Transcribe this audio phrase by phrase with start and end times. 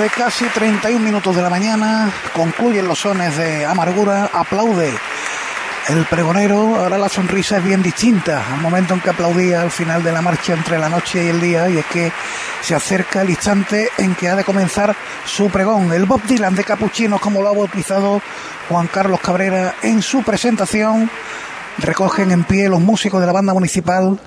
[0.00, 4.90] 12, casi 31 minutos de la mañana, concluyen los sones de amargura, aplaude
[5.88, 10.02] el pregonero, ahora la sonrisa es bien distinta al momento en que aplaudía al final
[10.02, 12.10] de la marcha entre la noche y el día, y es que
[12.62, 15.92] se acerca el instante en que ha de comenzar su pregón.
[15.92, 18.22] El Bob Dylan de Capuchinos, como lo ha bautizado
[18.70, 21.10] Juan Carlos Cabrera en su presentación,
[21.76, 24.18] recogen en pie los músicos de la banda municipal.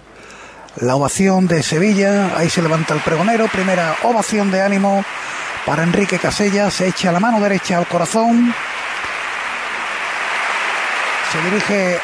[0.75, 5.03] La ovación de Sevilla, ahí se levanta el pregonero, primera ovación de ánimo
[5.66, 8.53] para Enrique Casella, se echa la mano derecha al corazón,
[11.31, 12.00] se dirige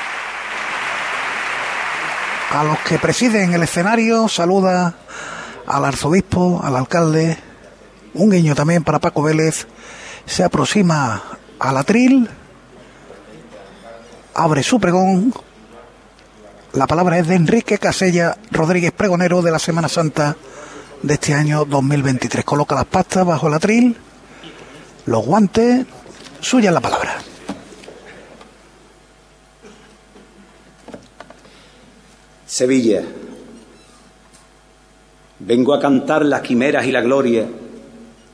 [2.51, 4.95] a los que presiden el escenario, saluda
[5.67, 7.37] al arzobispo, al alcalde,
[8.13, 9.67] un guiño también para Paco Vélez,
[10.25, 11.21] se aproxima
[11.59, 12.29] al atril,
[14.35, 15.33] abre su pregón,
[16.73, 20.35] la palabra es de Enrique Casella Rodríguez, pregonero de la Semana Santa
[21.01, 22.43] de este año 2023.
[22.43, 23.95] Coloca las pastas bajo el atril,
[25.05, 25.85] los guantes,
[26.41, 27.17] suya la palabra.
[32.45, 33.03] Sevilla,
[35.39, 37.47] vengo a cantar las quimeras y la gloria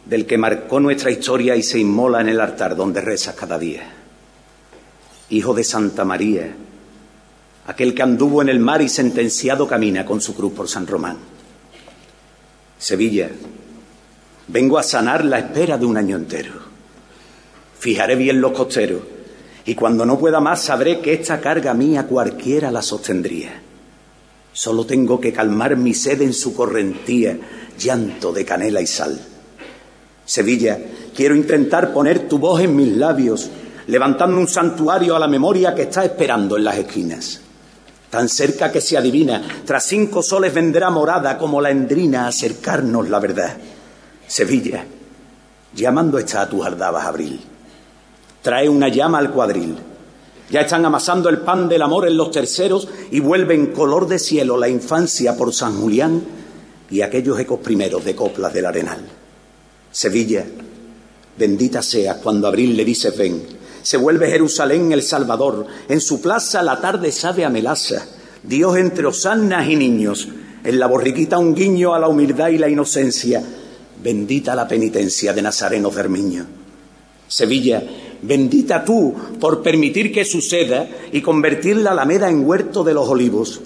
[0.06, 3.84] del que marcó nuestra historia y se inmola en el altar donde rezas cada día.
[5.30, 6.56] Hijo de Santa María,
[7.68, 11.35] aquel que anduvo en el mar y sentenciado camina con su cruz por San Román.
[12.86, 13.32] Sevilla,
[14.48, 16.54] vengo a sanar la espera de un año entero.
[17.80, 19.02] Fijaré bien los costeros
[19.66, 23.60] y cuando no pueda más sabré que esta carga mía cualquiera la sostendría.
[24.54, 27.40] Solo tengo que calmar mi sed en su correntía,
[27.76, 29.20] llanto de canela y sal.
[30.24, 30.80] Sevilla,
[31.16, 33.50] quiero intentar poner tu voz en mis labios,
[33.88, 37.45] levantando un santuario a la memoria que está esperando en las esquinas
[38.16, 43.10] tan cerca que se adivina, tras cinco soles vendrá morada como la endrina a acercarnos
[43.10, 43.58] la verdad.
[44.26, 44.86] Sevilla,
[45.74, 47.42] llamando está a tus ardabas abril.
[48.42, 49.76] Trae una llama al cuadril.
[50.50, 54.56] Ya están amasando el pan del amor en los terceros y vuelven color de cielo
[54.56, 56.24] la infancia por San Julián
[56.90, 59.06] y aquellos ecos primeros de coplas del arenal.
[59.92, 60.46] Sevilla,
[61.38, 63.46] bendita seas cuando abril le dice ven
[63.86, 65.68] se vuelve Jerusalén el Salvador.
[65.88, 68.04] En su plaza la tarde sabe a melaza.
[68.42, 70.28] Dios entre osanas y niños.
[70.64, 73.44] En la borriquita un guiño a la humildad y la inocencia.
[74.02, 76.48] Bendita la penitencia de Nazareno Fermiño.
[77.28, 77.84] Sevilla,
[78.24, 83.62] bendita tú por permitir que suceda y convertir la Alameda en huerto de los olivos.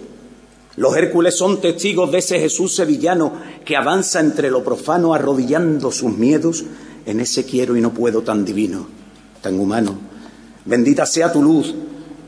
[0.76, 6.12] Los Hércules son testigos de ese Jesús sevillano que avanza entre lo profano arrodillando sus
[6.12, 6.66] miedos
[7.06, 8.86] en ese quiero y no puedo tan divino,
[9.42, 10.09] tan humano
[10.70, 11.74] Bendita sea tu luz.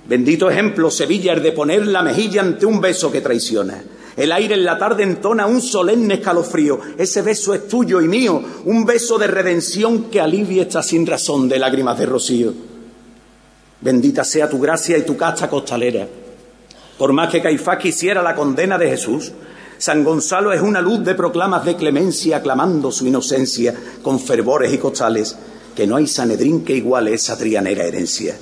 [0.08, 3.84] Bendito ejemplo, Sevilla, el de poner la mejilla ante un beso que traiciona.
[4.18, 6.80] El aire en la tarde entona un solemne escalofrío.
[6.98, 11.48] Ese beso es tuyo y mío, un beso de redención que alivia esta sin razón
[11.48, 12.52] de lágrimas de rocío.
[13.80, 16.08] Bendita sea tu gracia y tu casta costalera.
[16.98, 19.32] Por más que Caifás quisiera la condena de Jesús,
[19.78, 24.80] San Gonzalo es una luz de proclamas de clemencia, aclamando su inocencia con fervores y
[24.80, 25.38] costales
[25.82, 28.38] que no hay Sanedrín que iguale esa trianera herencia.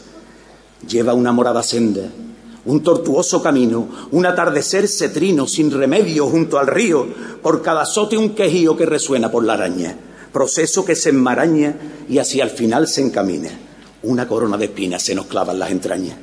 [0.86, 2.02] Lleva una morada senda,
[2.66, 7.08] un tortuoso camino, un atardecer cetrino sin remedio junto al río,
[7.42, 9.96] por cada sote un quejío que resuena por la araña,
[10.34, 11.78] proceso que se enmaraña
[12.10, 13.52] y hacia el final se encamina.
[14.04, 16.18] Una corona de espinas se nos clava en las entrañas.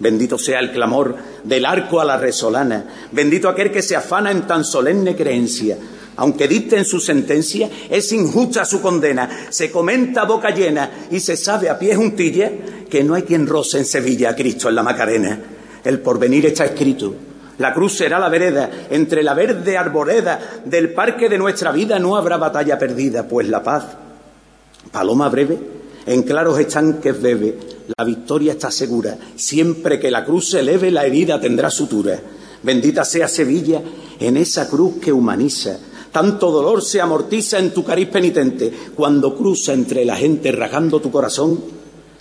[0.00, 1.14] Bendito sea el clamor
[1.44, 5.78] del arco a la resolana, bendito aquel que se afana en tan solemne creencia,
[6.16, 9.48] aunque dicten su sentencia, es injusta su condena.
[9.50, 12.50] Se comenta boca llena y se sabe a pie juntilla
[12.88, 15.40] que no hay quien roce en Sevilla a Cristo en la Macarena.
[15.84, 17.14] El porvenir está escrito.
[17.58, 22.16] La cruz será la vereda, entre la verde arboreda del parque de nuestra vida no
[22.16, 23.84] habrá batalla perdida, pues la paz,
[24.92, 25.58] paloma breve,
[26.04, 27.58] en claros estanques bebe,
[27.96, 32.20] la victoria está segura, siempre que la cruz se eleve la herida tendrá sutura.
[32.62, 33.80] Bendita sea Sevilla
[34.20, 35.78] en esa cruz que humaniza,
[36.16, 41.10] tanto dolor se amortiza en tu cariz penitente cuando cruza entre la gente rajando tu
[41.10, 41.62] corazón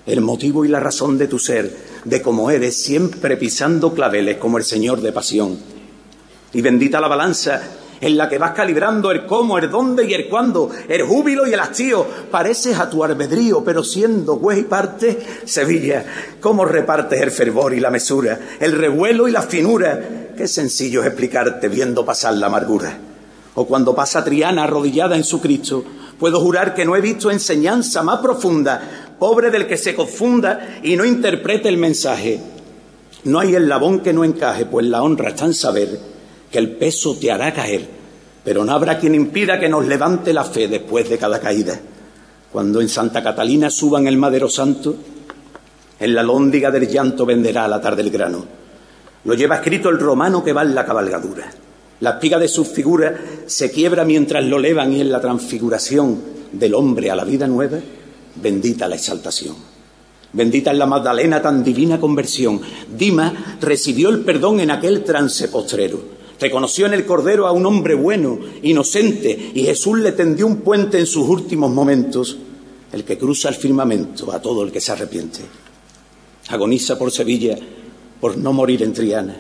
[0.05, 4.57] el motivo y la razón de tu ser, de cómo eres, siempre pisando claveles como
[4.57, 5.57] el Señor de pasión.
[6.51, 7.61] Y bendita la balanza
[8.01, 11.53] en la que vas calibrando el cómo, el dónde y el cuándo, el júbilo y
[11.53, 12.05] el hastío.
[12.29, 16.05] Pareces a tu albedrío, pero siendo güey y parte, Sevilla,
[16.41, 20.33] cómo repartes el fervor y la mesura, el revuelo y la finura.
[20.35, 23.14] Qué sencillo es explicarte viendo pasar la amargura
[23.55, 25.83] o cuando pasa Triana arrodillada en su Cristo,
[26.19, 30.95] puedo jurar que no he visto enseñanza más profunda, pobre del que se confunda y
[30.95, 32.39] no interprete el mensaje.
[33.23, 35.99] No hay el labón que no encaje, pues la honra está en saber
[36.51, 37.87] que el peso te hará caer,
[38.43, 41.79] pero no habrá quien impida que nos levante la fe después de cada caída.
[42.51, 44.95] Cuando en Santa Catalina suban el madero santo,
[45.99, 48.45] en la lóndiga del llanto venderá a la tarde el grano.
[49.23, 51.51] Lo lleva escrito el romano que va en la cabalgadura.
[52.01, 56.21] La espiga de su figura se quiebra mientras lo levan y en la transfiguración
[56.51, 57.79] del hombre a la vida nueva,
[58.35, 59.55] bendita la exaltación.
[60.33, 62.59] Bendita es la Magdalena tan divina conversión.
[62.97, 66.15] Dima recibió el perdón en aquel trance postrero.
[66.37, 70.99] Reconoció en el Cordero a un hombre bueno, inocente, y Jesús le tendió un puente
[70.99, 72.37] en sus últimos momentos,
[72.91, 75.39] el que cruza el firmamento a todo el que se arrepiente.
[76.49, 77.57] Agoniza por Sevilla
[78.19, 79.37] por no morir en Triana,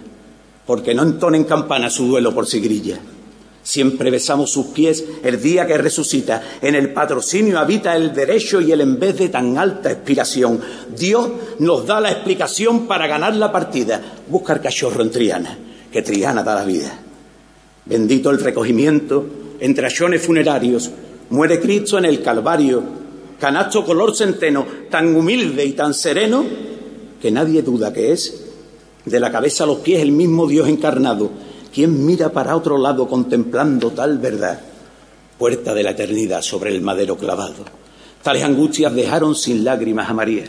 [0.65, 2.99] porque no entona en campana su duelo por Sigrilla.
[3.63, 6.41] Siempre besamos sus pies el día que resucita.
[6.61, 10.61] En el patrocinio habita el derecho y el en vez de tan alta expiración.
[10.95, 11.29] Dios
[11.59, 14.01] nos da la explicación para ganar la partida.
[14.27, 15.57] Buscar cachorro en Triana
[15.95, 16.91] que Triana da la vida.
[17.85, 19.25] Bendito el recogimiento
[19.61, 20.91] entre achones funerarios,
[21.29, 22.83] muere Cristo en el Calvario,
[23.39, 26.43] canasto color centeno, tan humilde y tan sereno,
[27.21, 28.44] que nadie duda que es,
[29.05, 31.29] de la cabeza a los pies el mismo Dios encarnado,
[31.73, 34.59] quien mira para otro lado contemplando tal verdad,
[35.37, 37.65] puerta de la eternidad sobre el madero clavado.
[38.23, 40.45] Tales angustias dejaron sin lágrimas a María.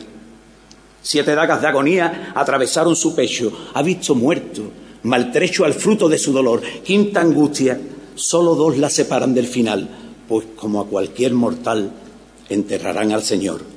[1.02, 4.62] Siete dagas de agonía atravesaron su pecho, ha visto muerto,
[5.02, 7.78] maltrecho al fruto de su dolor, quinta angustia,
[8.14, 9.88] solo dos la separan del final,
[10.26, 11.92] pues como a cualquier mortal
[12.48, 13.75] enterrarán al Señor.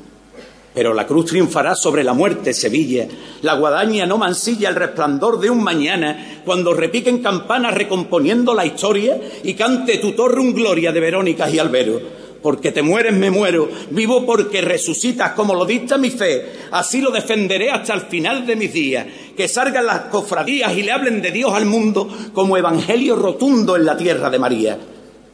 [0.74, 3.08] Pero la cruz triunfará sobre la muerte, Sevilla.
[3.42, 9.20] La guadaña no mancilla el resplandor de un mañana cuando repiquen campanas recomponiendo la historia
[9.44, 13.70] y cante tu torre un gloria de Verónicas y Albero porque te mueres me muero,
[13.92, 18.56] vivo porque resucitas como lo dicta mi fe, así lo defenderé hasta el final de
[18.56, 19.06] mis días,
[19.36, 23.86] que salgan las cofradías y le hablen de Dios al mundo como evangelio rotundo en
[23.86, 24.80] la tierra de María.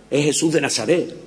[0.10, 1.25] Es Jesús de Nazaret,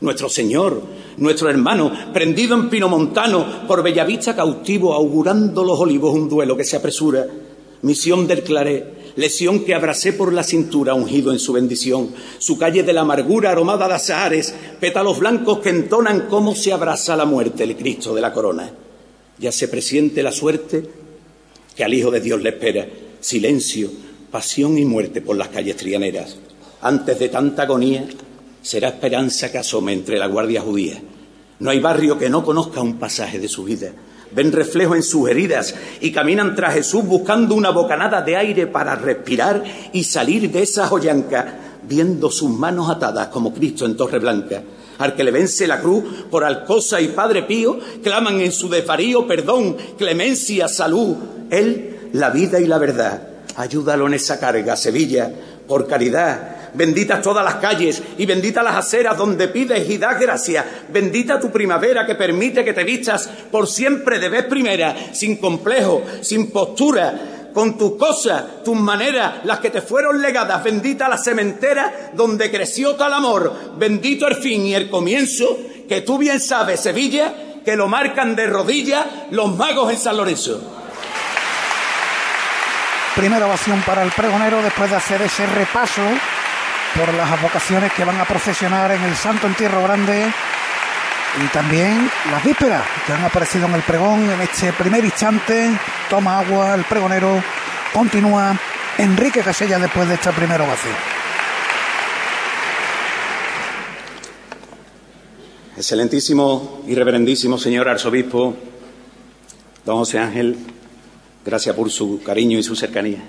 [0.00, 0.82] nuestro Señor,
[1.16, 6.64] nuestro hermano, prendido en Pino Montano, por Bellavista cautivo, augurando los olivos un duelo que
[6.64, 7.26] se apresura,
[7.82, 12.82] misión del Claret, lesión que abracé por la cintura, ungido en su bendición, su calle
[12.82, 17.64] de la amargura aromada de azahares, pétalos blancos que entonan cómo se abraza la muerte,
[17.64, 18.70] el Cristo de la corona.
[19.38, 20.88] Ya se presiente la suerte
[21.74, 22.86] que al Hijo de Dios le espera,
[23.20, 23.90] silencio,
[24.30, 26.36] pasión y muerte por las calles trianeras.
[26.80, 28.06] Antes de tanta agonía,
[28.64, 31.00] será esperanza que asome entre la guardia judía.
[31.60, 33.92] No hay barrio que no conozca un pasaje de su vida
[34.34, 38.94] ven reflejo en sus heridas y caminan tras Jesús buscando una bocanada de aire para
[38.96, 39.62] respirar
[39.92, 44.62] y salir de esa joyanca, viendo sus manos atadas como Cristo en Torre Blanca.
[44.98, 49.26] Al que le vence la cruz por Alcosa y Padre Pío, claman en su desvarío
[49.26, 51.16] perdón, clemencia, salud.
[51.50, 53.28] Él, la vida y la verdad.
[53.56, 55.32] Ayúdalo en esa carga, Sevilla,
[55.66, 60.64] por caridad, benditas todas las calles y benditas las aceras donde pides y das gracias.
[60.88, 66.02] Bendita tu primavera que permite que te vistas por siempre de vez primera, sin complejo,
[66.20, 70.62] sin postura, con tus cosas, tus maneras, las que te fueron legadas.
[70.62, 73.76] Bendita la cementera donde creció tal amor.
[73.78, 75.56] Bendito el fin y el comienzo,
[75.88, 77.32] que tú bien sabes, Sevilla,
[77.64, 80.60] que lo marcan de rodillas los magos en San Lorenzo.
[83.14, 86.02] Primera ovación para el pregonero después de hacer ese repaso
[86.96, 90.26] por las vocaciones que van a procesionar en el Santo Entierro Grande
[91.42, 95.70] y también las vísperas que han aparecido en el pregón en este primer instante.
[96.08, 97.42] Toma agua, el pregonero
[97.92, 98.56] continúa.
[98.96, 100.94] Enrique Casella después de esta primera ovación.
[105.76, 108.54] Excelentísimo y reverendísimo señor arzobispo,
[109.84, 110.56] don José Ángel,
[111.44, 113.24] gracias por su cariño y su cercanía.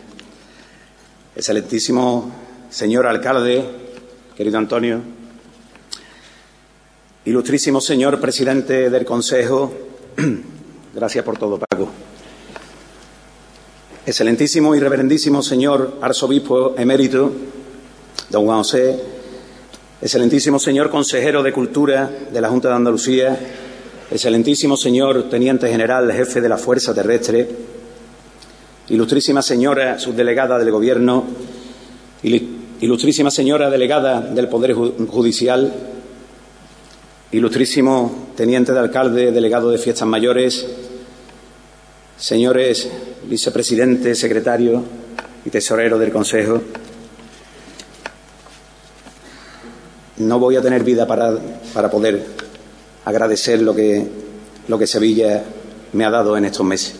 [1.35, 3.63] Excelentísimo señor alcalde,
[4.35, 5.01] querido Antonio,
[7.25, 9.73] ilustrísimo señor presidente del Consejo,
[10.93, 11.89] gracias por todo, Paco.
[14.05, 17.31] Excelentísimo y reverendísimo señor arzobispo emérito,
[18.29, 18.99] don Juan José,
[20.01, 23.39] excelentísimo señor consejero de Cultura de la Junta de Andalucía,
[24.11, 27.47] excelentísimo señor teniente general, jefe de la Fuerza Terrestre,
[28.89, 31.23] ilustrísima señora subdelegada del Gobierno,
[32.25, 35.71] Ilustrísima señora delegada del Poder Judicial,
[37.31, 40.65] ilustrísimo teniente de alcalde, delegado de fiestas mayores,
[42.17, 42.89] señores
[43.25, 44.83] vicepresidente, secretario
[45.45, 46.63] y tesorero del Consejo,
[50.17, 51.37] no voy a tener vida para,
[51.75, 52.25] para poder
[53.03, 54.03] agradecer lo que,
[54.67, 55.43] lo que Sevilla
[55.93, 56.95] me ha dado en estos meses.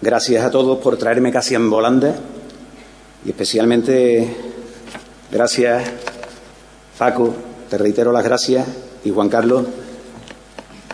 [0.00, 2.14] Gracias a todos por traerme casi en volanda
[3.24, 4.48] y especialmente
[5.30, 5.90] Gracias,
[6.96, 7.34] Paco,
[7.68, 8.66] te reitero las gracias
[9.04, 9.66] y Juan Carlos,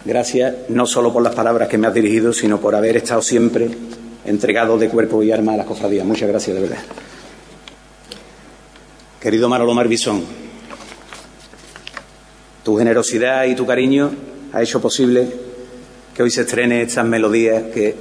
[0.05, 3.71] gracias no solo por las palabras que me has dirigido, sino por haber estado siempre
[4.25, 6.05] entregado de cuerpo y alma a las cofradías.
[6.05, 6.79] Muchas gracias, de verdad.
[9.21, 10.25] Querido Manolo Marbisón,
[12.65, 14.11] tu generosidad y tu cariño
[14.53, 15.29] ha hecho posible
[16.13, 17.95] que hoy se estrene estas melodías que,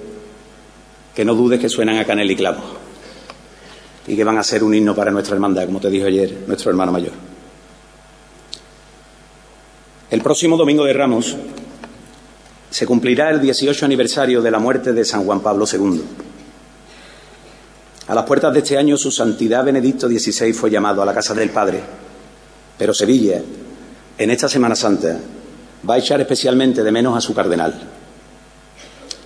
[1.14, 2.83] que no dudes que suenan a canel y clavo
[4.08, 6.70] y que van a ser un himno para nuestra hermandad, como te dijo ayer nuestro
[6.70, 7.14] hermano mayor.
[10.10, 11.36] El próximo domingo de Ramos
[12.70, 16.02] se cumplirá el 18 aniversario de la muerte de San Juan Pablo II.
[18.08, 21.34] A las puertas de este año su santidad Benedicto XVI fue llamado a la casa
[21.34, 21.82] del Padre,
[22.78, 23.42] pero Sevilla,
[24.18, 25.18] en esta Semana Santa,
[25.90, 27.74] va a echar especialmente de menos a su cardenal.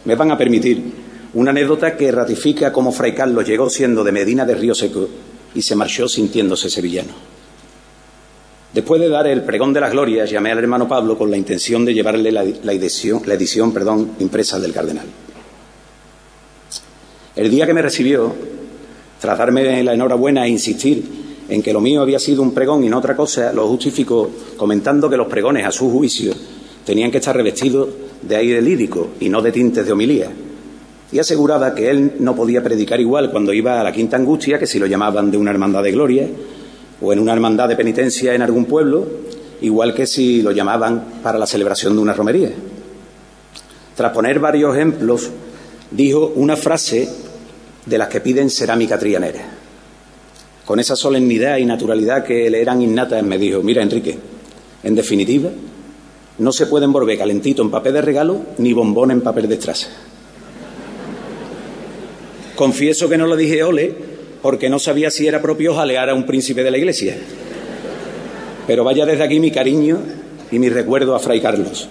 [0.06, 1.07] Me van a permitir
[1.38, 5.08] una anécdota que ratifica cómo Fray Carlos llegó siendo de Medina de Río Seco
[5.54, 7.14] y se marchó sintiéndose sevillano.
[8.74, 11.86] Después de dar el pregón de las glorias, llamé al hermano Pablo con la intención
[11.86, 15.06] de llevarle la, edición, la edición perdón, impresa del cardenal.
[17.36, 18.34] El día que me recibió,
[19.22, 21.04] tras darme la enhorabuena e insistir
[21.50, 25.08] en que lo mío había sido un pregón y no otra cosa, lo justificó comentando
[25.08, 26.34] que los pregones, a su juicio,
[26.84, 27.90] tenían que estar revestidos
[28.24, 30.32] de aire lírico y no de tintes de homilía,
[31.12, 34.68] y aseguraba que él no podía predicar igual cuando iba a la Quinta Angustia que
[34.68, 36.28] si lo llamaban de una hermandad de gloria
[37.02, 39.08] o en una hermandad de penitencia en algún pueblo,
[39.62, 42.52] igual que si lo llamaban para la celebración de una romería.
[43.96, 45.30] Tras poner varios ejemplos,
[45.92, 47.08] dijo una frase
[47.86, 49.42] de las que piden cerámica trianera.
[50.66, 54.18] Con esa solemnidad y naturalidad que le eran innatas, me dijo, mira Enrique,
[54.84, 55.50] en definitiva,
[56.40, 59.88] no se puede envolver calentito en papel de regalo ni bombón en papel de estraza.
[62.58, 63.94] Confieso que no lo dije ole
[64.42, 67.16] porque no sabía si era propio jalear a un príncipe de la iglesia.
[68.66, 70.00] Pero vaya desde aquí mi cariño
[70.50, 71.88] y mi recuerdo a Fray Carlos.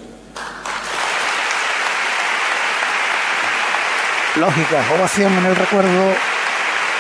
[4.40, 6.10] Lógica, ovación en el recuerdo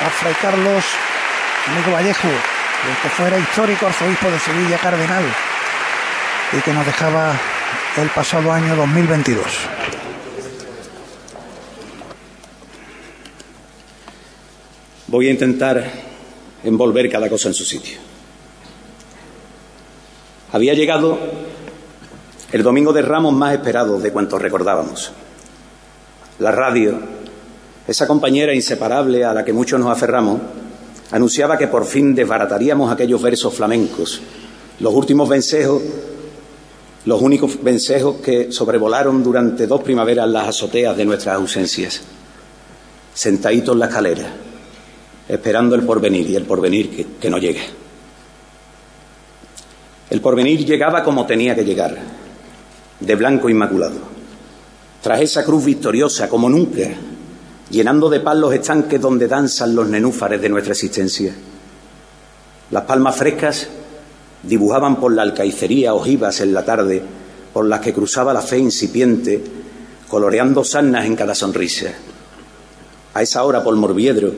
[0.00, 0.84] a Fray Carlos
[1.66, 5.24] Amigo Vallejo, el que fuera histórico arzobispo de Sevilla Cardenal
[6.56, 7.34] y que nos dejaba
[7.96, 9.44] el pasado año 2022.
[15.08, 15.84] Voy a intentar
[16.64, 17.96] envolver cada cosa en su sitio.
[20.50, 21.16] Había llegado
[22.50, 25.12] el domingo de Ramos más esperado de cuantos recordábamos.
[26.40, 26.98] La radio,
[27.86, 30.40] esa compañera inseparable a la que muchos nos aferramos,
[31.12, 34.20] anunciaba que por fin desbarataríamos aquellos versos flamencos,
[34.80, 35.82] los últimos vencejos,
[37.04, 42.00] los únicos vencejos que sobrevolaron durante dos primaveras las azoteas de nuestras ausencias,
[43.14, 44.45] sentaditos en la escalera
[45.28, 47.62] esperando el porvenir y el porvenir que, no llega.
[50.08, 51.96] El porvenir llegaba como tenía que llegar,
[53.00, 53.96] de blanco inmaculado,
[55.02, 56.88] tras esa cruz victoriosa como nunca,
[57.70, 61.34] llenando de paz los estanques donde danzan los nenúfares de nuestra existencia.
[62.70, 63.68] Las palmas frescas
[64.42, 67.02] dibujaban por la alcaicería ojivas en la tarde,
[67.52, 69.42] por las que cruzaba la fe incipiente,
[70.08, 71.92] coloreando sarnas en cada sonrisa.
[73.14, 74.32] A esa hora, por Morviedro,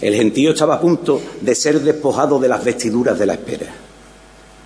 [0.00, 3.66] el gentío estaba a punto de ser despojado de las vestiduras de la espera.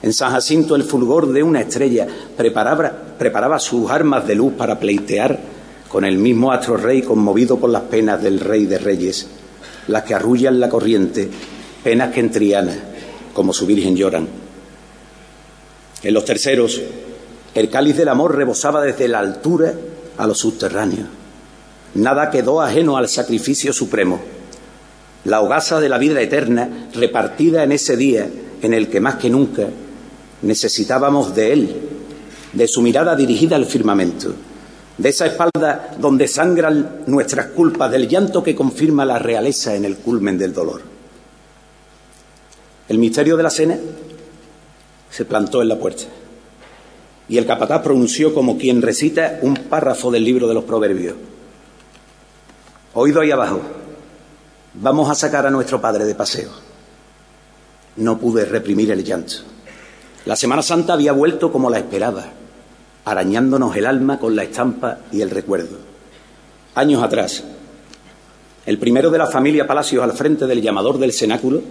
[0.02, 5.38] En San Jacinto el fulgor de una estrella preparaba, sus armas de luz para pleitear
[5.88, 9.26] con el mismo astro rey conmovido por las penas del rey de reyes,
[9.88, 11.28] las que arrullan la corriente,
[11.82, 12.74] penas que en Triana,
[13.32, 14.28] como su virgen lloran.
[16.02, 16.80] En los terceros,
[17.54, 19.72] el cáliz del amor rebosaba desde la altura
[20.16, 21.06] a lo subterráneo.
[21.94, 24.34] Nada quedó ajeno al sacrificio supremo
[25.24, 28.28] la hogaza de la vida eterna repartida en ese día
[28.62, 29.68] en el que más que nunca
[30.42, 31.76] necesitábamos de Él,
[32.52, 34.34] de su mirada dirigida al firmamento,
[34.98, 39.96] de esa espalda donde sangran nuestras culpas, del llanto que confirma la realeza en el
[39.96, 40.82] culmen del dolor.
[42.88, 43.78] El misterio de la cena
[45.10, 46.04] se plantó en la puerta
[47.28, 51.14] y el capataz pronunció como quien recita un párrafo del libro de los proverbios.
[52.92, 53.62] Oído ahí abajo
[54.76, 56.50] Vamos a sacar a nuestro padre de paseo.
[57.96, 59.34] No pude reprimir el llanto.
[60.26, 62.24] La Semana Santa había vuelto como la esperaba,
[63.04, 65.78] arañándonos el alma con la estampa y el recuerdo.
[66.74, 67.44] Años atrás,
[68.66, 71.62] el primero de la familia Palacios al frente del llamador del cenáculo,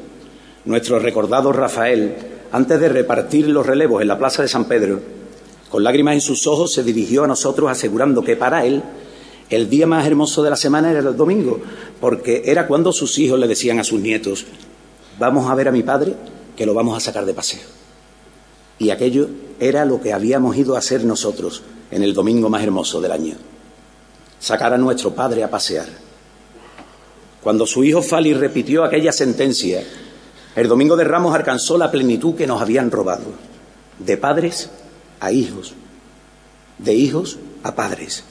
[0.64, 2.16] nuestro recordado Rafael,
[2.54, 5.02] antes de repartir los relevos en la plaza de San Pedro,
[5.70, 8.82] con lágrimas en sus ojos se dirigió a nosotros asegurando que para él
[9.56, 11.60] el día más hermoso de la semana era el domingo,
[12.00, 14.46] porque era cuando sus hijos le decían a sus nietos,
[15.20, 16.16] vamos a ver a mi padre,
[16.56, 17.62] que lo vamos a sacar de paseo.
[18.80, 19.30] Y aquello
[19.60, 23.36] era lo que habíamos ido a hacer nosotros en el domingo más hermoso del año.
[24.40, 25.88] Sacar a nuestro padre a pasear.
[27.42, 29.84] Cuando su hijo Fali repitió aquella sentencia,
[30.56, 33.26] el domingo de Ramos alcanzó la plenitud que nos habían robado.
[34.00, 34.70] De padres
[35.20, 35.74] a hijos.
[36.78, 38.24] De hijos a padres.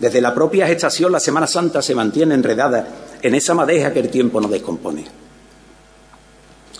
[0.00, 2.88] Desde la propia gestación la Semana Santa se mantiene enredada
[3.20, 5.04] en esa madeja que el tiempo no descompone.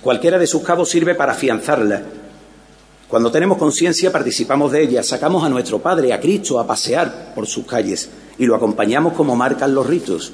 [0.00, 2.02] Cualquiera de sus cabos sirve para afianzarla.
[3.06, 7.46] Cuando tenemos conciencia participamos de ella, sacamos a nuestro Padre, a Cristo, a pasear por
[7.46, 8.08] sus calles
[8.38, 10.32] y lo acompañamos como marcan los ritos.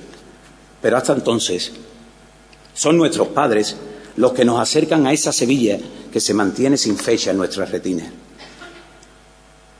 [0.80, 1.72] Pero hasta entonces
[2.72, 3.76] son nuestros padres
[4.16, 5.78] los que nos acercan a esa Sevilla
[6.12, 8.04] que se mantiene sin fecha en nuestra retina.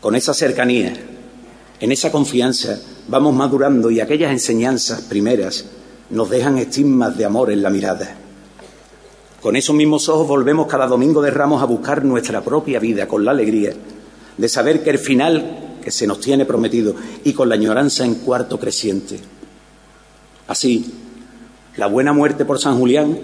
[0.01, 0.93] Con esa cercanía,
[1.81, 5.67] en esa confianza, vamos madurando y aquellas enseñanzas primeras
[6.11, 8.17] nos dejan estigmas de amor en la mirada.
[9.41, 13.25] Con esos mismos ojos volvemos cada domingo de ramos a buscar nuestra propia vida con
[13.25, 13.75] la alegría
[14.37, 18.17] de saber que el final que se nos tiene prometido y con la añoranza en
[18.17, 19.21] cuarto creciente.
[20.49, 20.93] Así,
[21.77, 23.19] la buena muerte por San Julián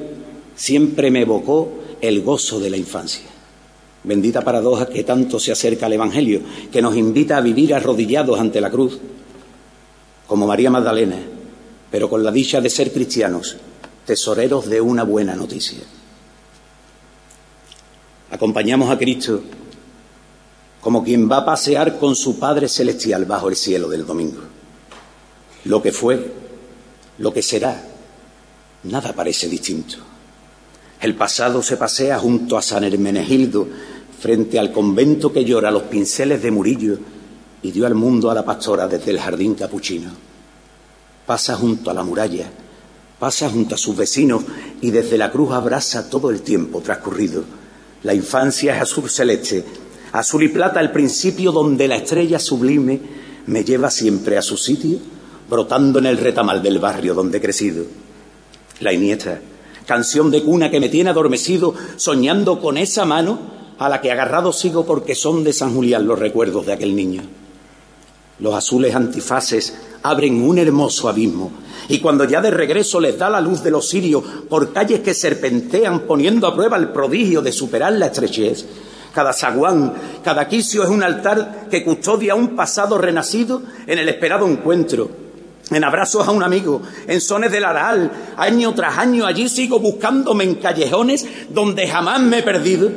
[0.55, 3.32] siempre me evocó el gozo de la infancia.
[4.05, 6.41] Bendita paradoja que tanto se acerca al Evangelio,
[6.73, 8.99] que nos invita a vivir arrodillados ante la cruz,
[10.27, 11.19] como María Magdalena,
[11.91, 13.57] pero con la dicha de ser cristianos,
[14.05, 15.79] tesoreros de una buena noticia.
[18.31, 19.43] Acompañamos a Cristo
[20.81, 24.41] como quien va a pasear con su Padre Celestial bajo el cielo del domingo.
[25.65, 26.33] Lo que fue,
[27.19, 27.85] lo que será,
[28.83, 29.99] nada parece distinto.
[31.01, 33.69] El pasado se pasea junto a San Hermenegildo,
[34.23, 36.97] frente al convento que llora los pinceles de Murillo
[37.61, 40.11] y dio al mundo a la pastora desde el jardín capuchino.
[41.27, 42.49] Pasa junto a la muralla,
[43.19, 44.45] pasa junto a sus vecinos
[44.81, 47.43] y desde la cruz abraza todo el tiempo transcurrido.
[48.05, 49.65] La infancia es azul celeste,
[50.13, 53.01] azul y plata el principio donde la estrella sublime
[53.47, 55.01] me lleva siempre a su sitio,
[55.51, 57.87] brotando en el retamal del barrio donde he crecido.
[58.79, 59.41] La iniesta,
[59.85, 64.53] canción de cuna que me tiene adormecido, soñando con esa mano a la que agarrado
[64.53, 67.23] sigo porque son de San Julián los recuerdos de aquel niño.
[68.39, 71.53] Los azules antifaces abren un hermoso abismo
[71.89, 75.15] y cuando ya de regreso les da la luz de los sirios por calles que
[75.15, 78.67] serpentean poniendo a prueba el prodigio de superar la estrechez,
[79.13, 79.93] cada zaguán,
[80.25, 85.11] cada quicio es un altar que custodia un pasado renacido en el esperado encuentro.
[85.71, 90.45] En abrazos a un amigo, en sones del aral, año tras año allí sigo buscándome
[90.45, 92.91] en callejones donde jamás me he perdido,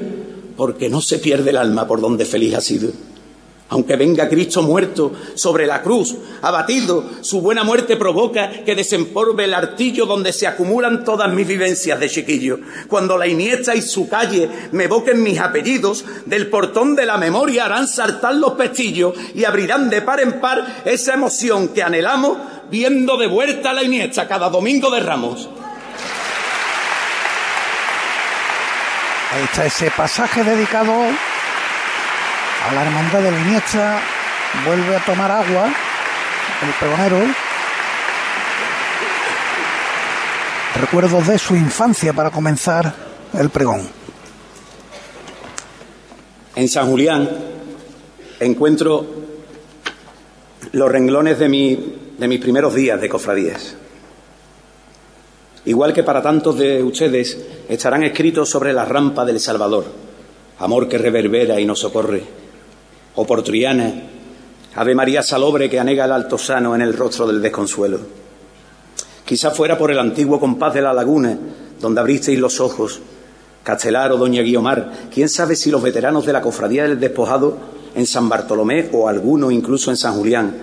[0.56, 2.92] porque no se pierde el alma por donde feliz ha sido.
[3.68, 9.56] Aunque venga Cristo muerto sobre la cruz, abatido, su buena muerte provoca que desempolve el
[9.56, 12.60] artillo donde se acumulan todas mis vivencias de chiquillo.
[12.88, 17.66] Cuando la Iniesta y su calle me evoquen mis apellidos, del portón de la memoria
[17.66, 22.38] harán saltar los pestillos y abrirán de par en par esa emoción que anhelamos
[22.70, 25.50] viendo de vuelta la Iniesta cada domingo de Ramos.
[29.36, 33.38] Ahí está ese pasaje dedicado a la hermandad de la
[34.66, 35.66] vuelve a tomar agua
[36.62, 37.18] el pregonero.
[40.80, 42.96] Recuerdos de su infancia para comenzar
[43.38, 43.82] el pregón.
[46.56, 47.30] En San Julián
[48.40, 49.06] encuentro
[50.72, 53.76] los renglones de, mi, de mis primeros días de cofradías.
[55.66, 59.86] Igual que para tantos de ustedes estarán escritos sobre la rampa del Salvador,
[60.60, 62.24] amor que reverbera y nos socorre
[63.16, 63.94] o por Triana,
[64.76, 68.00] Ave María Salobre que anega el altosano en el rostro del desconsuelo.
[69.24, 71.38] Quizá fuera por el antiguo compás de la laguna,
[71.80, 73.00] donde abristeis los ojos,
[73.64, 77.58] Castelar o Doña Guiomar, quién sabe si los veteranos de la cofradía del despojado
[77.96, 80.56] en San Bartolomé o alguno incluso en San Julián,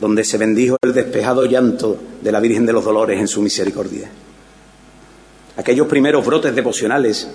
[0.00, 4.10] donde se bendijo el despejado llanto de la Virgen de los Dolores en su misericordia.
[5.58, 7.28] Aquellos primeros brotes devocionales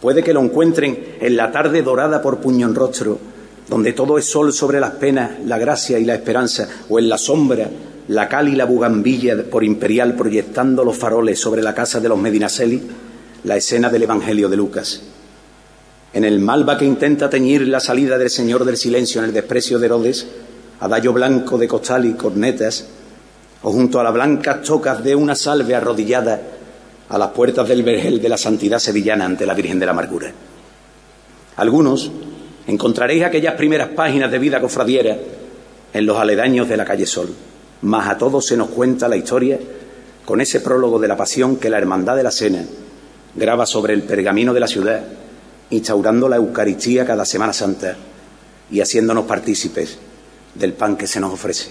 [0.00, 3.18] puede que lo encuentren en la tarde dorada por puño en rostro
[3.68, 7.18] donde todo es sol sobre las penas, la gracia y la esperanza, o en la
[7.18, 7.68] sombra,
[8.08, 12.18] la cal y la bugambilla por imperial proyectando los faroles sobre la casa de los
[12.18, 12.80] Medinaceli,
[13.44, 15.02] la escena del Evangelio de Lucas.
[16.12, 19.78] En el malva que intenta teñir la salida del Señor del Silencio en el desprecio
[19.78, 20.26] de Herodes,
[20.80, 22.86] adallo blanco de costal y cornetas,
[23.62, 26.40] o junto a las blancas tocas de una salve arrodillada
[27.08, 30.32] a las puertas del vergel de la santidad sevillana ante la Virgen de la Amargura.
[31.56, 32.10] Algunos,
[32.66, 35.16] Encontraréis aquellas primeras páginas de vida cofradiera
[35.92, 37.32] en los aledaños de la calle Sol.
[37.82, 39.58] Mas a todos se nos cuenta la historia
[40.24, 42.64] con ese prólogo de la pasión que la Hermandad de la Cena
[43.36, 45.04] graba sobre el pergamino de la ciudad,
[45.70, 47.96] instaurando la Eucaristía cada Semana Santa
[48.70, 49.96] y haciéndonos partícipes
[50.54, 51.70] del pan que se nos ofrece.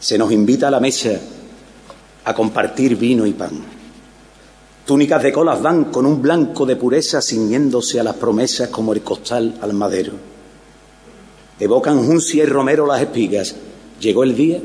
[0.00, 1.10] Se nos invita a la mesa
[2.24, 3.52] a compartir vino y pan.
[4.84, 9.02] Túnicas de colas van con un blanco de pureza ciñéndose a las promesas como el
[9.02, 10.12] costal al madero.
[11.58, 13.54] Evocan juncia y romero las espigas.
[14.00, 14.60] Llegó el día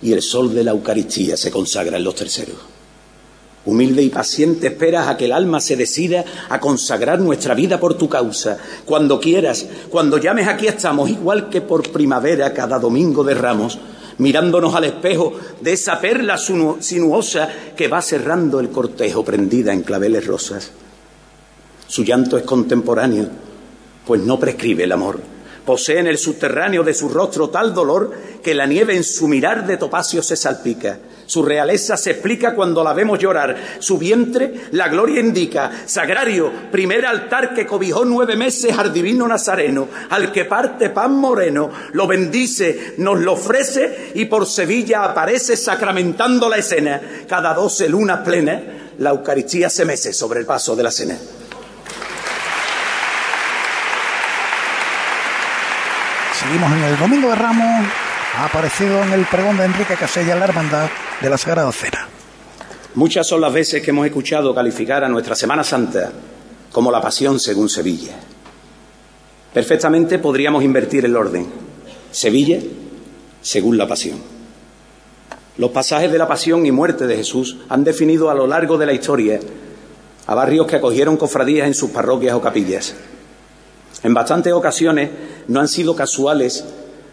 [0.00, 2.56] y el sol de la Eucaristía se consagra en los terceros.
[3.64, 7.94] Humilde y paciente esperas a que el alma se decida a consagrar nuestra vida por
[7.94, 8.56] tu causa.
[8.84, 13.78] Cuando quieras, cuando llames, aquí estamos, igual que por primavera cada domingo de ramos,
[14.18, 20.26] mirándonos al espejo de esa perla sinuosa que va cerrando el cortejo prendida en claveles
[20.26, 20.70] rosas.
[21.86, 23.28] Su llanto es contemporáneo,
[24.06, 28.54] pues no prescribe el amor Posee en el subterráneo de su rostro tal dolor que
[28.54, 30.98] la nieve en su mirar de topacio se salpica.
[31.28, 33.54] Su realeza se explica cuando la vemos llorar.
[33.80, 35.70] Su vientre la gloria indica.
[35.84, 41.70] Sagrario, primer altar que cobijó nueve meses al divino Nazareno, al que parte pan moreno,
[41.92, 46.98] lo bendice, nos lo ofrece y por Sevilla aparece sacramentando la escena.
[47.28, 48.62] Cada doce lunas plenas,
[48.96, 51.18] la Eucaristía se mece sobre el paso de la cena.
[56.48, 57.86] Seguimos en el Domingo de Ramos.
[58.38, 60.88] Ha aparecido en el pregón de Enrique Casella la hermandad
[61.20, 62.08] de la Sagrada Cena.
[62.94, 66.10] Muchas son las veces que hemos escuchado calificar a nuestra Semana Santa
[66.72, 68.14] como la pasión según Sevilla.
[69.52, 71.48] Perfectamente podríamos invertir el orden.
[72.10, 72.60] Sevilla
[73.42, 74.18] según la pasión.
[75.58, 78.86] Los pasajes de la pasión y muerte de Jesús han definido a lo largo de
[78.86, 79.38] la historia
[80.26, 82.94] a barrios que acogieron cofradías en sus parroquias o capillas.
[84.02, 85.10] En bastantes ocasiones
[85.48, 86.64] no han sido casuales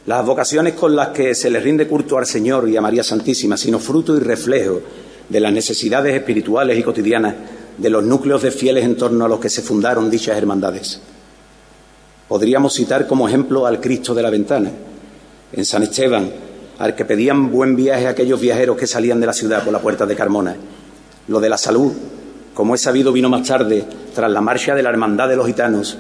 [0.05, 3.57] las vocaciones con las que se les rinde culto al Señor y a María Santísima,
[3.57, 4.81] sino fruto y reflejo
[5.27, 7.33] de las necesidades espirituales y cotidianas
[7.77, 11.01] de los núcleos de fieles en torno a los que se fundaron dichas hermandades.
[12.27, 14.71] Podríamos citar como ejemplo al Cristo de la Ventana,
[15.51, 16.31] en San Esteban,
[16.77, 19.79] al que pedían buen viaje a aquellos viajeros que salían de la ciudad por la
[19.79, 20.55] puerta de Carmona.
[21.27, 21.91] Lo de la salud,
[22.53, 25.97] como es sabido, vino más tarde, tras la marcha de la Hermandad de los Gitanos,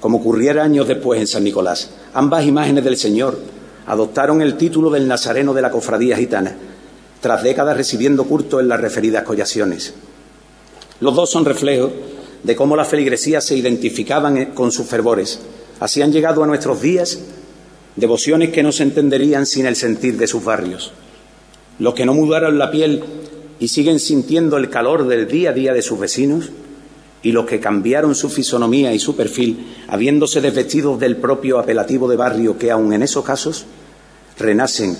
[0.00, 1.90] como ocurriera años después en San Nicolás.
[2.14, 3.38] Ambas imágenes del Señor
[3.86, 6.56] adoptaron el título del Nazareno de la Cofradía Gitana,
[7.20, 9.94] tras décadas recibiendo culto en las referidas collaciones.
[11.00, 11.92] Los dos son reflejos
[12.42, 15.40] de cómo las feligresías se identificaban con sus fervores.
[15.80, 17.18] Así han llegado a nuestros días
[17.96, 20.92] devociones que no se entenderían sin el sentir de sus barrios.
[21.78, 23.02] Los que no mudaron la piel
[23.58, 26.50] y siguen sintiendo el calor del día a día de sus vecinos,
[27.22, 32.16] y los que cambiaron su fisonomía y su perfil, habiéndose desvestido del propio apelativo de
[32.16, 33.66] barrio que aun en esos casos
[34.38, 34.96] renacen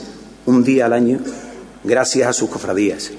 [0.46, 1.20] un día al año
[1.85, 3.12] gracias a sus cofradías.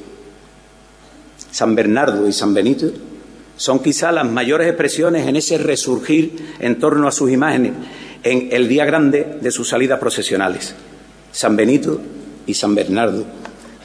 [1.51, 2.91] San Bernardo y San Benito
[3.55, 7.73] son quizá las mayores expresiones en ese resurgir en torno a sus imágenes
[8.23, 10.75] en el día grande de sus salidas procesionales.
[11.31, 12.01] San Benito
[12.45, 13.25] y San Bernardo,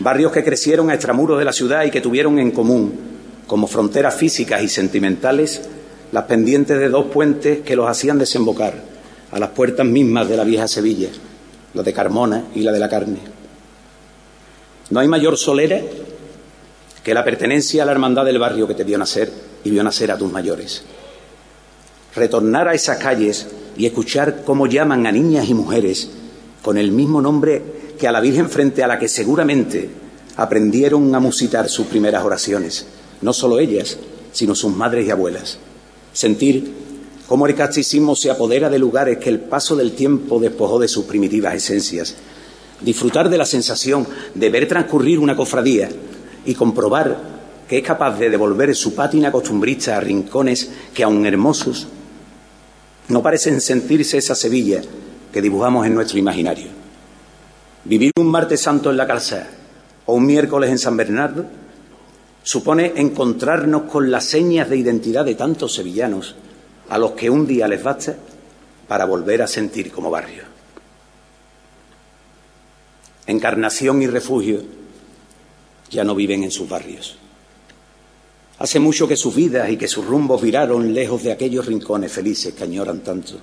[0.00, 3.11] barrios que crecieron a extramuros de la ciudad y que tuvieron en común
[3.52, 5.60] como fronteras físicas y sentimentales
[6.10, 8.72] las pendientes de dos puentes que los hacían desembocar
[9.30, 11.10] a las puertas mismas de la vieja Sevilla,
[11.74, 13.18] la de Carmona y la de la Carne.
[14.88, 15.82] No hay mayor solera
[17.04, 19.30] que la pertenencia a la hermandad del barrio que te vio nacer
[19.64, 20.84] y vio nacer a tus mayores.
[22.16, 26.08] Retornar a esas calles y escuchar cómo llaman a niñas y mujeres
[26.62, 27.62] con el mismo nombre
[27.98, 29.90] que a la Virgen frente a la que seguramente
[30.36, 32.86] aprendieron a musitar sus primeras oraciones
[33.22, 33.98] no solo ellas,
[34.32, 35.58] sino sus madres y abuelas.
[36.12, 36.72] Sentir
[37.26, 41.04] cómo el casticismo se apodera de lugares que el paso del tiempo despojó de sus
[41.04, 42.14] primitivas esencias.
[42.80, 45.88] Disfrutar de la sensación de ver transcurrir una cofradía
[46.44, 47.32] y comprobar
[47.68, 51.86] que es capaz de devolver su pátina costumbrista a rincones que, aun hermosos,
[53.08, 54.82] no parecen sentirse esa Sevilla
[55.32, 56.66] que dibujamos en nuestro imaginario.
[57.84, 59.48] Vivir un martes santo en la calzada
[60.06, 61.46] o un miércoles en San Bernardo
[62.42, 66.34] supone encontrarnos con las señas de identidad de tantos sevillanos
[66.88, 68.16] a los que un día les basta
[68.88, 70.44] para volver a sentir como barrio.
[73.26, 74.62] Encarnación y refugio
[75.90, 77.16] ya no viven en sus barrios.
[78.58, 82.54] Hace mucho que sus vidas y que sus rumbos viraron lejos de aquellos rincones felices
[82.54, 83.34] que añoran tanto.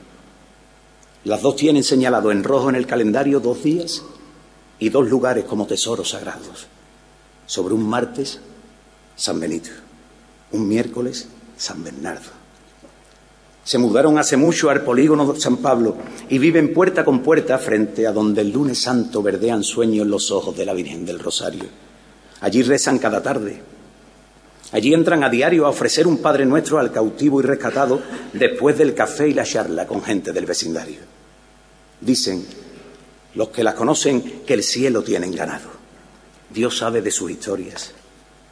[1.24, 4.04] Las dos tienen señalado en rojo en el calendario dos días
[4.80, 6.68] y dos lugares como tesoros sagrados.
[7.46, 8.40] Sobre un martes
[9.20, 9.70] San Benito.
[10.54, 11.28] Un miércoles,
[11.58, 12.32] San Bernardo.
[13.66, 15.98] Se mudaron hace mucho al polígono de San Pablo
[16.30, 20.56] y viven puerta con puerta frente a donde el lunes santo verdean sueños los ojos
[20.56, 21.66] de la Virgen del Rosario.
[22.40, 23.62] Allí rezan cada tarde.
[24.72, 28.02] Allí entran a diario a ofrecer un Padre Nuestro al cautivo y rescatado
[28.32, 31.02] después del café y la charla con gente del vecindario.
[32.00, 32.46] Dicen
[33.36, 35.70] los que las conocen que el cielo tienen ganado.
[36.50, 37.94] Dios sabe de sus historias,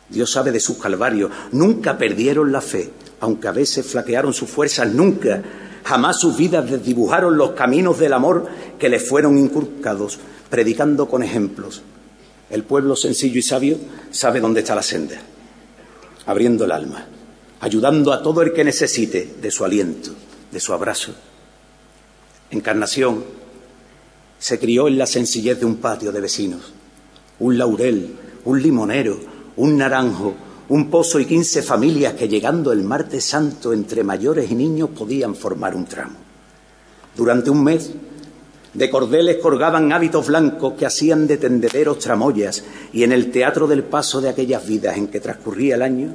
[0.10, 1.32] Dios sabe de sus calvarios.
[1.52, 5.42] Nunca perdieron la fe, aunque a veces flaquearon sus fuerzas, nunca,
[5.84, 8.48] jamás sus vidas desdibujaron los caminos del amor
[8.80, 11.82] que les fueron inculcados, predicando con ejemplos.
[12.50, 13.78] El pueblo sencillo y sabio
[14.12, 15.22] sabe dónde está la senda
[16.28, 17.06] abriendo el alma,
[17.62, 20.12] ayudando a todo el que necesite de su aliento,
[20.52, 21.14] de su abrazo.
[22.52, 23.24] Encarnación
[24.38, 26.74] se crió en la sencillez de un patio de vecinos,
[27.40, 29.18] un laurel, un limonero,
[29.58, 30.36] un naranjo,
[30.70, 35.36] un pozo y quince familias que llegando el martes santo entre mayores y niños podían
[35.36, 36.16] formar un tramo.
[37.16, 37.92] Durante un mes
[38.74, 43.84] de cordeles colgaban hábitos blancos que hacían de tendederos tramoyas y en el teatro del
[43.84, 46.14] paso de aquellas vidas en que transcurría el año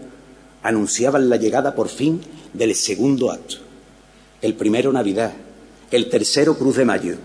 [0.62, 2.20] anunciaban la llegada por fin
[2.52, 3.56] del segundo acto.
[4.40, 5.32] El primero Navidad,
[5.90, 7.16] el tercero Cruz de Mayo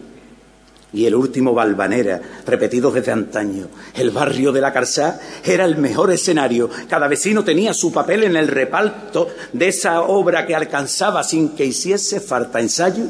[0.94, 3.68] y el último Balvanera, repetidos desde antaño.
[3.94, 6.70] El barrio de la Carzá era el mejor escenario.
[6.90, 11.66] Cada vecino tenía su papel en el reparto de esa obra que alcanzaba sin que
[11.66, 13.06] hiciese falta ensayo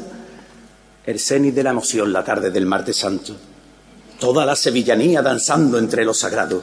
[1.08, 3.34] el cenit de la emoción la tarde del martes santo.
[4.20, 6.62] Toda la sevillanía danzando entre los sagrados.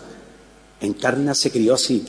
[0.82, 2.06] Encarna se crió así,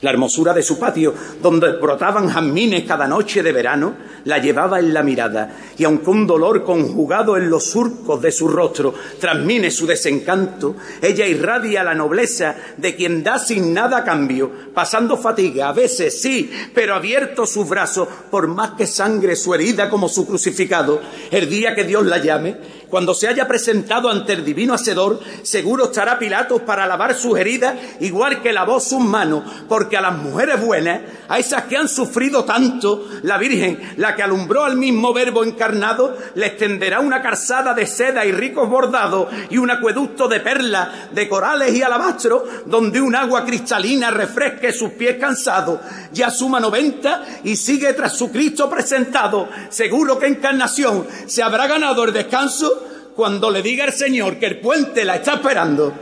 [0.00, 4.92] la hermosura de su patio, donde brotaban jazmines cada noche de verano, la llevaba en
[4.92, 9.86] la mirada, y aunque un dolor conjugado en los surcos de su rostro transmine su
[9.86, 16.20] desencanto, ella irradia la nobleza de quien da sin nada cambio, pasando fatiga, a veces
[16.20, 21.48] sí, pero abierto sus brazos, por más que sangre su herida como su crucificado, el
[21.48, 26.18] día que Dios la llame, cuando se haya presentado ante el divino Hacedor, seguro estará
[26.18, 31.00] Pilatos para lavar sus heridas, igual que lavó sus manos, porque a las mujeres buenas,
[31.28, 36.16] a esas que han sufrido tanto, la Virgen, la que alumbró al mismo Verbo encarnado,
[36.34, 41.28] les tenderá una calzada de seda y ricos bordados y un acueducto de perlas, de
[41.28, 45.80] corales y alabastro, donde un agua cristalina refresque sus pies cansados.
[46.12, 49.48] Ya suma noventa y sigue tras su Cristo presentado.
[49.68, 52.79] Seguro que encarnación se habrá ganado el descanso
[53.14, 55.92] cuando le diga el Señor que el puente la está esperando.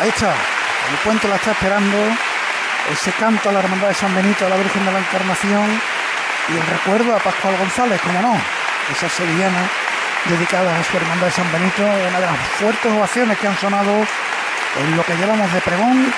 [0.00, 0.34] Ahí está,
[0.90, 1.96] el puente la está esperando,
[2.90, 5.80] ese canto a la Hermandad de San Benito, a la Virgen de la Encarnación
[6.48, 8.34] y el recuerdo a Pascual González, como no,
[8.90, 9.70] esa sevillana
[10.28, 13.92] dedicada a su Hermandad de San Benito, una de las fuertes ovaciones que han sonado
[14.80, 16.12] en lo que llevamos de pregón,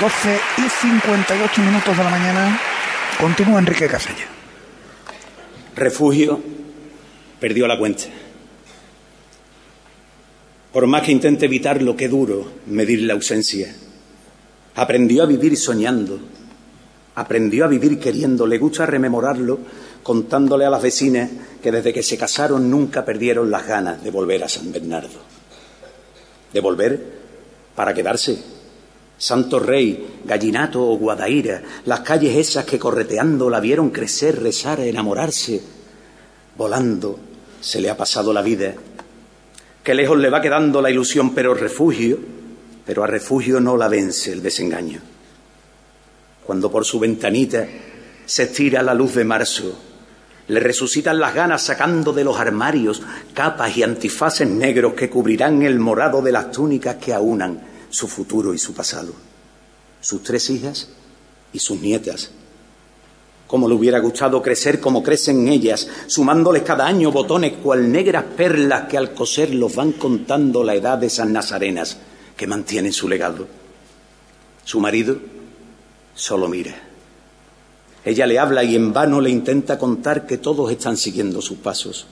[0.00, 2.58] 12 y 58 minutos de la mañana.
[3.18, 4.26] Continúa Enrique Casella.
[5.76, 6.42] Refugio
[7.42, 8.04] perdió la cuenta.
[10.72, 13.74] Por más que intente evitarlo, qué duro medir la ausencia.
[14.76, 16.20] Aprendió a vivir soñando,
[17.16, 19.58] aprendió a vivir queriendo, le gusta rememorarlo
[20.04, 24.44] contándole a las vecinas que desde que se casaron nunca perdieron las ganas de volver
[24.44, 25.18] a San Bernardo.
[26.52, 27.04] De volver
[27.74, 28.38] para quedarse.
[29.18, 35.60] Santo Rey, Gallinato o Guadaira, las calles esas que correteando la vieron crecer, rezar, enamorarse,
[36.56, 37.18] volando,
[37.62, 38.74] se le ha pasado la vida,
[39.82, 42.18] que lejos le va quedando la ilusión, pero refugio,
[42.84, 45.00] pero a refugio no la vence el desengaño.
[46.44, 47.66] Cuando por su ventanita
[48.26, 49.78] se estira la luz de marzo,
[50.48, 53.00] le resucitan las ganas sacando de los armarios
[53.32, 58.52] capas y antifaces negros que cubrirán el morado de las túnicas que aunan su futuro
[58.52, 59.14] y su pasado.
[60.00, 60.88] Sus tres hijas
[61.52, 62.32] y sus nietas
[63.52, 68.88] como le hubiera gustado crecer como crecen ellas, sumándoles cada año botones cual negras perlas
[68.88, 71.98] que al coserlos van contando la edad de esas nazarenas
[72.34, 73.46] que mantienen su legado.
[74.64, 75.18] Su marido
[76.14, 76.74] solo mira.
[78.06, 82.06] Ella le habla y en vano le intenta contar que todos están siguiendo sus pasos.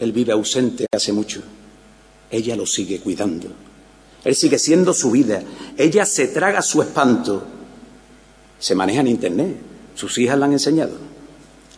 [0.00, 1.42] Él vive ausente hace mucho.
[2.28, 3.50] Ella lo sigue cuidando.
[4.24, 5.44] Él sigue siendo su vida.
[5.78, 7.44] Ella se traga su espanto.
[8.58, 10.92] Se maneja en Internet sus hijas la han enseñado.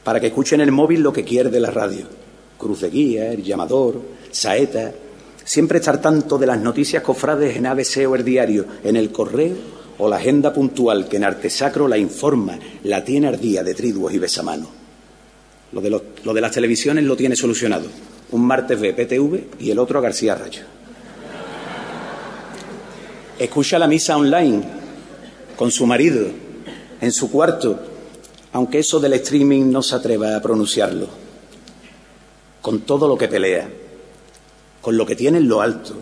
[0.04, 2.06] Para que escuchen el móvil lo que quiere de la radio.
[2.58, 4.00] Cruz de guía, el llamador,
[4.30, 4.92] saeta.
[5.44, 9.54] Siempre estar tanto de las noticias cofrades en ABC o el diario, en el correo
[9.98, 14.18] o la agenda puntual que en Artesacro la informa, la tiene ardía de triduos y
[14.18, 14.68] besamanos.
[15.72, 17.86] Lo de, lo de las televisiones lo tiene solucionado.
[18.30, 20.62] Un martes ve PTV y el otro a García Rayo.
[23.38, 24.62] Escucha la misa online
[25.56, 26.26] con su marido
[27.00, 27.95] en su cuarto
[28.52, 31.06] aunque eso del streaming no se atreva a pronunciarlo,
[32.62, 33.68] con todo lo que pelea,
[34.80, 35.94] con lo que tiene en lo alto,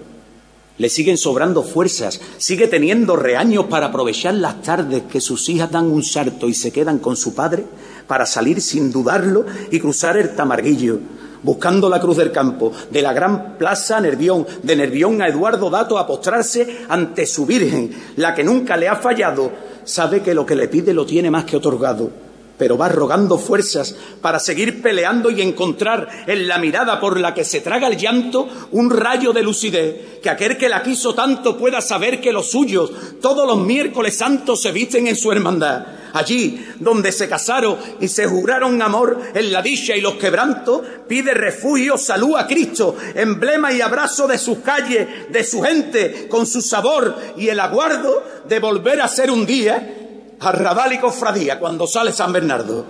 [0.77, 5.87] Le siguen sobrando fuerzas, sigue teniendo reaños para aprovechar las tardes que sus hijas dan
[5.87, 7.65] un salto y se quedan con su padre
[8.09, 10.99] para salir sin dudarlo y cruzar el tamarguillo,
[11.45, 15.97] buscando la cruz del campo, de la gran plaza Nervión, de Nervión a Eduardo Dato
[15.97, 19.53] a postrarse ante su Virgen, la que nunca le ha fallado,
[19.85, 22.24] sabe que lo que le pide lo tiene más que otorgado
[22.59, 27.45] pero va rogando fuerzas para seguir peleando y encontrar en la mirada por la que
[27.45, 31.81] se traga el llanto un rayo de lucidez, que aquel que la quiso tanto pueda
[31.81, 32.91] saber que los suyos
[33.21, 35.87] todos los miércoles santos se visten en su hermandad.
[36.13, 41.35] Allí donde se casaron y se juraron amor en la dicha y los quebrantos, pide
[41.35, 46.63] refugio, salud a Cristo, emblema y abrazo de sus calles, de su gente, con su
[46.63, 50.04] sabor y el aguardo de volver a ser un día
[50.45, 52.85] Arrabal y Cofradía cuando sale San Bernardo.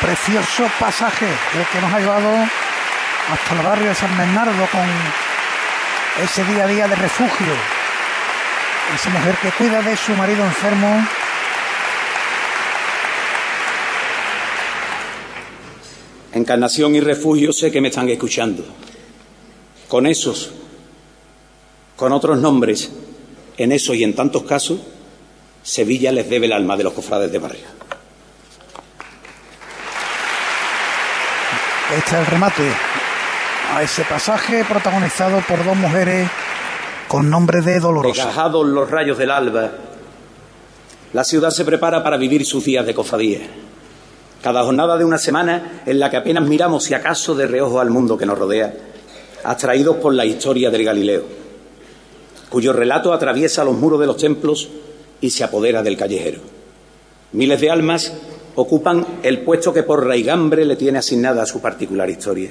[0.00, 2.28] Precioso pasaje el que nos ha llevado
[3.32, 4.88] hasta el barrio de San Bernardo con
[6.24, 7.54] ese día a día de refugio.
[8.94, 11.06] Esa mujer que cuida de su marido enfermo.
[16.32, 18.64] Encarnación y refugio sé que me están escuchando.
[19.88, 20.52] Con esos,
[21.96, 22.90] con otros nombres,
[23.56, 24.80] en eso y en tantos casos,
[25.62, 27.66] Sevilla les debe el alma de los cofrades de barrio.
[31.96, 32.62] Este es el remate
[33.74, 36.28] a ese pasaje protagonizado por dos mujeres
[37.08, 38.26] con nombre de Dolorosa.
[38.26, 39.70] Desgajados los rayos del alba,
[41.12, 43.40] la ciudad se prepara para vivir sus días de cofradía.
[44.42, 47.90] Cada jornada de una semana en la que apenas miramos si acaso de reojo al
[47.90, 48.72] mundo que nos rodea,
[49.42, 51.24] atraídos por la historia del Galileo,
[52.48, 54.68] cuyo relato atraviesa los muros de los templos
[55.20, 56.40] y se apodera del callejero.
[57.32, 58.12] Miles de almas
[58.56, 62.50] ocupan el puesto que por raigambre le tiene asignada a su particular historia.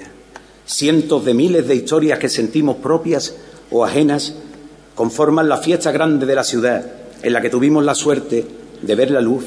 [0.66, 3.36] Cientos de miles de historias que sentimos propias
[3.72, 4.36] o ajenas
[4.96, 6.86] conforman la fiesta grande de la ciudad
[7.22, 8.46] en la que tuvimos la suerte
[8.82, 9.46] de ver la luz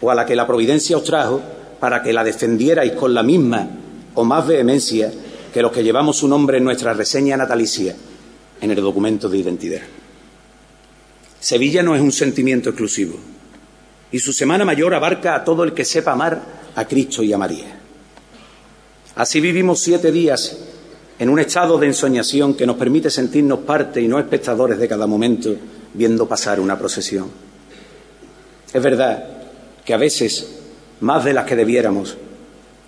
[0.00, 1.40] o a la que la providencia os trajo
[1.80, 3.68] para que la defendierais con la misma
[4.14, 5.12] o más vehemencia
[5.52, 7.94] que los que llevamos su nombre en nuestra reseña natalicia
[8.60, 9.82] en el documento de identidad.
[11.40, 13.16] Sevilla no es un sentimiento exclusivo
[14.10, 16.42] y su Semana Mayor abarca a todo el que sepa amar
[16.74, 17.78] a Cristo y a María.
[19.14, 20.58] Así vivimos siete días
[21.18, 25.06] en un estado de ensoñación que nos permite sentirnos parte y no espectadores de cada
[25.06, 25.54] momento
[25.94, 27.28] viendo pasar una procesión.
[28.72, 29.24] Es verdad
[29.84, 30.60] que a veces,
[31.00, 32.16] más de las que debiéramos,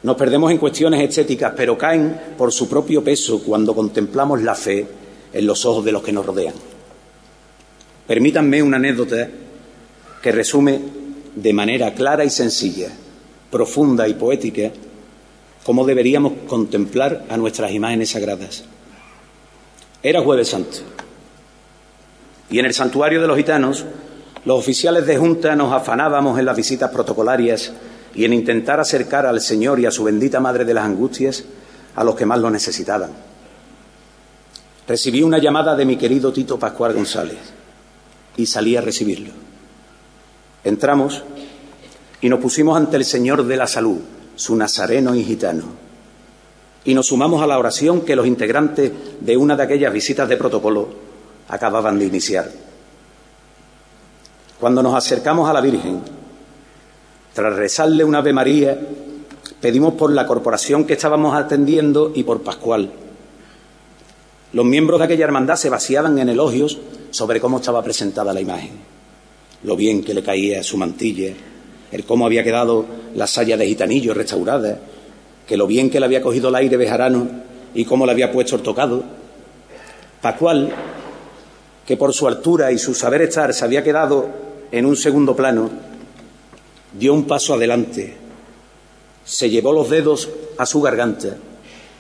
[0.03, 4.87] nos perdemos en cuestiones estéticas, pero caen por su propio peso cuando contemplamos la fe
[5.33, 6.55] en los ojos de los que nos rodean.
[8.11, 9.29] Permítanme una anécdota
[10.21, 10.81] que resume
[11.37, 12.89] de manera clara y sencilla,
[13.53, 14.73] profunda y poética,
[15.63, 18.65] cómo deberíamos contemplar a nuestras imágenes sagradas.
[20.03, 20.79] Era jueves santo
[22.51, 23.87] y en el santuario de los gitanos
[24.45, 27.73] los oficiales de junta nos afanábamos en las visitas protocolarias
[28.17, 31.45] y en intentar acercar al Señor y a su bendita Madre de las Angustias
[31.95, 33.13] a los que más lo necesitaban.
[34.89, 37.60] Recibí una llamada de mi querido Tito Pascual González
[38.41, 39.33] y salí a recibirlo.
[40.65, 41.23] Entramos
[42.21, 43.99] y nos pusimos ante el Señor de la Salud,
[44.35, 45.65] su nazareno y gitano,
[46.85, 50.37] y nos sumamos a la oración que los integrantes de una de aquellas visitas de
[50.37, 50.89] protocolo
[51.49, 52.51] acababan de iniciar.
[54.59, 56.01] Cuando nos acercamos a la Virgen,
[57.35, 58.79] tras rezarle una Ave María,
[59.61, 62.91] pedimos por la corporación que estábamos atendiendo y por Pascual.
[64.53, 66.79] Los miembros de aquella hermandad se vaciaban en elogios
[67.11, 68.73] sobre cómo estaba presentada la imagen,
[69.63, 71.33] lo bien que le caía su mantilla,
[71.93, 72.85] el cómo había quedado
[73.15, 74.79] la saya de gitanillo restaurada,
[75.47, 77.29] que lo bien que le había cogido el aire bejarano
[77.75, 79.05] y cómo le había puesto el tocado.
[80.21, 80.73] Pascual,
[81.87, 84.29] que por su altura y su saber estar se había quedado
[84.73, 85.71] en un segundo plano,
[86.99, 88.17] dio un paso adelante,
[89.25, 90.29] se llevó los dedos
[90.59, 91.37] a su garganta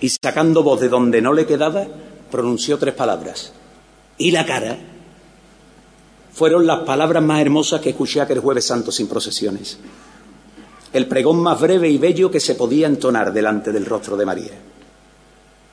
[0.00, 1.86] y sacando voz de donde no le quedaba,
[2.30, 3.52] pronunció tres palabras.
[4.18, 4.78] Y la cara
[6.32, 9.78] fueron las palabras más hermosas que escuché aquel jueves santo sin procesiones.
[10.92, 14.52] El pregón más breve y bello que se podía entonar delante del rostro de María.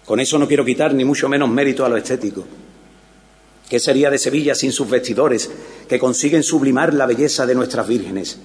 [0.06, 2.44] Con eso no quiero quitar ni mucho menos mérito a lo estético.
[3.70, 5.50] ¿Qué sería de Sevilla sin sus vestidores
[5.90, 8.38] que consiguen sublimar la belleza de nuestras vírgenes?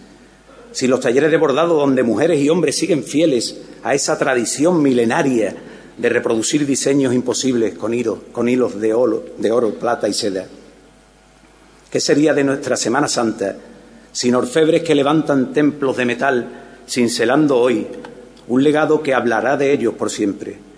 [0.72, 5.54] Sin los talleres de bordado donde mujeres y hombres siguen fieles a esa tradición milenaria
[5.97, 10.47] de reproducir diseños imposibles con, hilos de oro, plata y seda.
[11.90, 13.57] ¿Qué sería de nuestra Semana Santa
[14.12, 16.49] sin orfebres que levantan templos de metal,
[16.88, 17.86] cincelando hoy
[18.49, 20.72] un legado que hablará de ellos por siempre?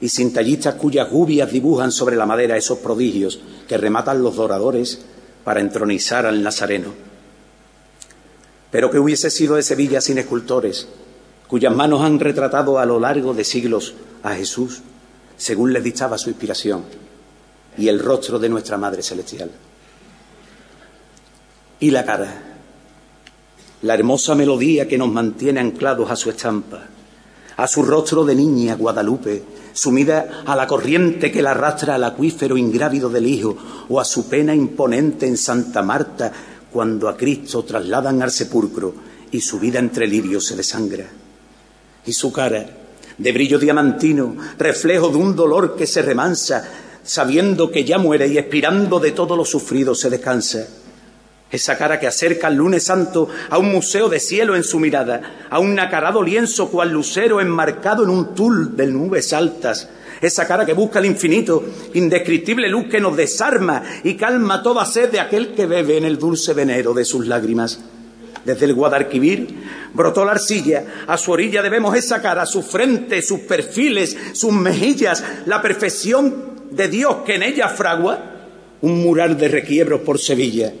[0.00, 5.00] y cintallistas cuyas gubias dibujan sobre la madera esos prodigios que rematan los doradores
[5.44, 6.88] para entronizar al Nazareno.
[8.70, 10.88] Pero que hubiese sido de Sevilla sin escultores,
[11.48, 14.82] cuyas manos han retratado a lo largo de siglos a Jesús,
[15.36, 16.84] según les dictaba su inspiración,
[17.76, 19.50] y el rostro de nuestra Madre Celestial.
[21.78, 22.58] Y la cara,
[23.82, 26.86] la hermosa melodía que nos mantiene anclados a su estampa,
[27.56, 29.42] a su rostro de niña Guadalupe,
[29.72, 33.56] sumida a la corriente que la arrastra al acuífero ingrávido del Hijo,
[33.88, 36.32] o a su pena imponente en Santa Marta,
[36.70, 38.94] cuando a Cristo trasladan al sepulcro
[39.30, 41.06] y su vida entre lirios se desangra.
[42.06, 42.79] Y su cara,
[43.20, 46.68] de brillo diamantino, reflejo de un dolor que se remansa,
[47.04, 50.66] sabiendo que ya muere y expirando de todo lo sufrido se descansa
[51.50, 55.46] esa cara que acerca al lunes santo a un museo de cielo en su mirada,
[55.50, 59.88] a un nacarado lienzo cual lucero enmarcado en un tul de nubes altas.
[60.20, 61.64] Esa cara que busca el infinito,
[61.94, 66.18] indescriptible luz que nos desarma y calma toda sed de aquel que bebe en el
[66.18, 67.80] dulce venero de sus lágrimas.
[68.44, 69.48] Desde el Guadalquivir
[69.92, 75.22] brotó la arcilla, a su orilla debemos esa cara, su frente, sus perfiles, sus mejillas,
[75.46, 78.18] la perfección de Dios que en ella fragua,
[78.82, 80.72] un mural de requiebros por Sevilla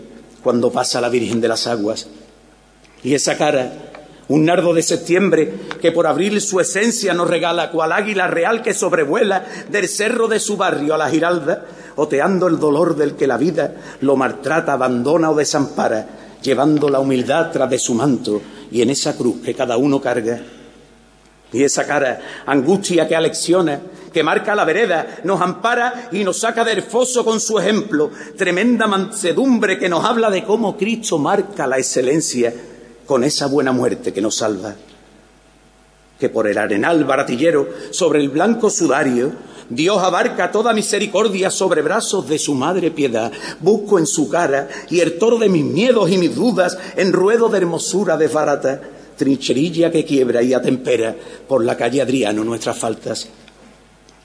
[0.42, 2.08] cuando pasa la Virgen de las Aguas.
[3.02, 3.72] Y esa cara,
[4.28, 8.74] un nardo de septiembre que por abrir su esencia nos regala cual águila real que
[8.74, 13.36] sobrevuela del cerro de su barrio a la Giralda, oteando el dolor del que la
[13.36, 16.06] vida lo maltrata, abandona o desampara,
[16.42, 20.40] llevando la humildad tras de su manto y en esa cruz que cada uno carga.
[21.52, 23.80] Y esa cara, angustia que alecciona,
[24.12, 28.86] que marca la vereda, nos ampara y nos saca del foso con su ejemplo, tremenda
[28.86, 32.54] mansedumbre que nos habla de cómo Cristo marca la excelencia
[33.04, 34.74] con esa buena muerte que nos salva.
[36.18, 39.32] Que por el arenal baratillero, sobre el blanco sudario,
[39.70, 43.32] Dios abarca toda misericordia sobre brazos de su madre piedad.
[43.60, 47.48] Busco en su cara y el toro de mis miedos y mis dudas en ruedo
[47.48, 48.80] de hermosura desbarata,
[49.16, 51.14] trincherilla que quiebra y atempera
[51.48, 53.28] por la calle Adriano nuestras faltas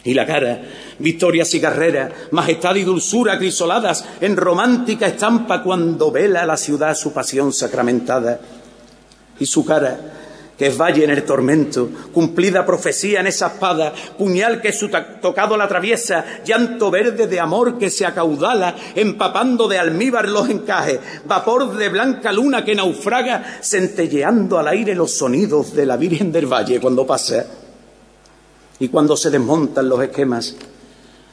[0.06, 0.62] y la cara,
[1.00, 7.12] victorias y carreras, majestad y dulzura crisoladas en romántica estampa cuando vela la ciudad su
[7.12, 8.40] pasión sacramentada.
[9.40, 10.25] Y su cara,
[10.58, 15.58] que es valle en el tormento, cumplida profecía en esa espada, puñal que su tocado
[15.58, 21.76] la atraviesa, llanto verde de amor que se acaudala, empapando de almíbar los encajes, vapor
[21.76, 26.80] de blanca luna que naufraga, centelleando al aire los sonidos de la Virgen del Valle
[26.80, 27.46] cuando pasa
[28.80, 30.56] y cuando se desmontan los esquemas,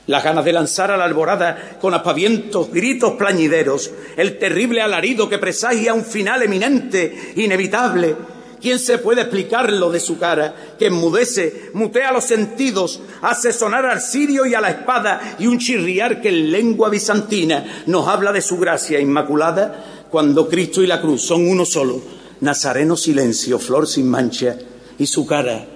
[0.06, 5.38] las ganas de lanzar a la alborada con apavientos, gritos plañideros, el terrible alarido que
[5.38, 8.16] presagia un final eminente, inevitable.
[8.62, 13.84] ¿Quién se puede explicar lo de su cara, que enmudece, mutea los sentidos, hace sonar
[13.84, 18.30] al cirio y a la espada y un chirriar que en lengua bizantina nos habla
[18.30, 22.00] de su gracia inmaculada, cuando Cristo y la cruz son uno solo,
[22.40, 24.56] nazareno silencio, flor sin mancha,
[24.96, 25.66] y su cara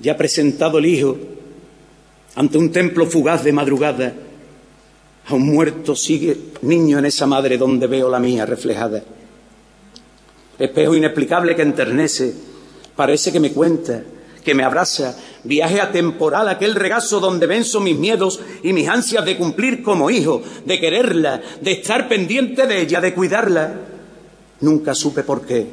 [0.00, 1.16] ya presentado el Hijo
[2.34, 4.12] ante un templo fugaz de madrugada,
[5.28, 9.02] a un muerto sigue niño en esa madre donde veo la mía reflejada.
[10.58, 12.34] Espejo inexplicable que enternece,
[12.94, 14.02] parece que me cuenta,
[14.42, 19.36] que me abraza, viaje atemporal, aquel regazo donde venzo mis miedos y mis ansias de
[19.36, 23.74] cumplir como hijo, de quererla, de estar pendiente de ella, de cuidarla.
[24.60, 25.66] Nunca supe por qué,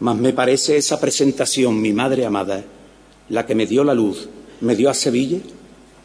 [0.00, 2.64] mas me parece esa presentación, mi madre amada,
[3.28, 4.28] la que me dio la luz,
[4.62, 5.38] me dio a Sevilla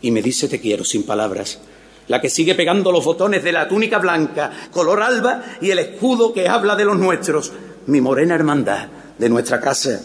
[0.01, 1.59] y me dice te quiero sin palabras.
[2.07, 6.33] La que sigue pegando los botones de la túnica blanca, color alba, y el escudo
[6.33, 7.51] que habla de los nuestros,
[7.87, 9.99] mi morena hermandad de nuestra casa.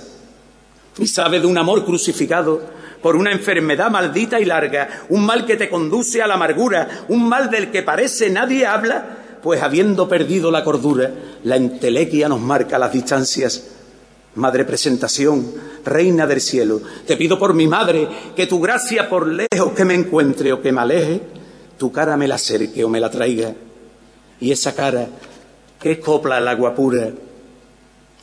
[0.99, 2.61] Y sabe de un amor crucificado
[3.03, 7.29] por una enfermedad maldita y larga, un mal que te conduce a la amargura, un
[7.29, 11.11] mal del que parece nadie habla, pues habiendo perdido la cordura,
[11.43, 13.71] la entelequia nos marca las distancias.
[14.37, 15.53] Madre presentación,
[15.85, 19.95] Reina del cielo, te pido por mi madre que tu gracia por lejos que me
[19.95, 21.21] encuentre o que me aleje,
[21.77, 23.53] tu cara me la acerque o me la traiga.
[24.41, 25.09] Y esa cara
[25.81, 27.11] que copla el agua pura,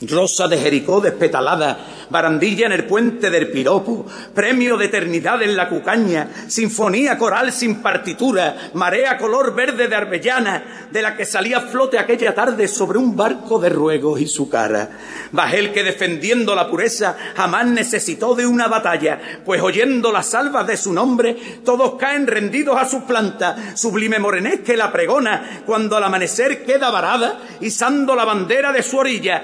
[0.08, 1.78] rosa de Jericó despetalada,
[2.08, 7.82] barandilla en el puente del piropo, premio de eternidad en la cucaña, sinfonía coral sin
[7.82, 13.14] partitura, marea color verde de arbellana, de la que salía flote aquella tarde sobre un
[13.16, 14.90] barco de ruegos y su cara.
[15.32, 20.76] Bajel que defendiendo la pureza jamás necesitó de una batalla, pues oyendo las salvas de
[20.76, 26.04] su nombre, todos caen rendidos a sus plantas, sublime morenés que la pregona, cuando al
[26.04, 29.42] amanecer queda varada, izando la bandera de su orilla,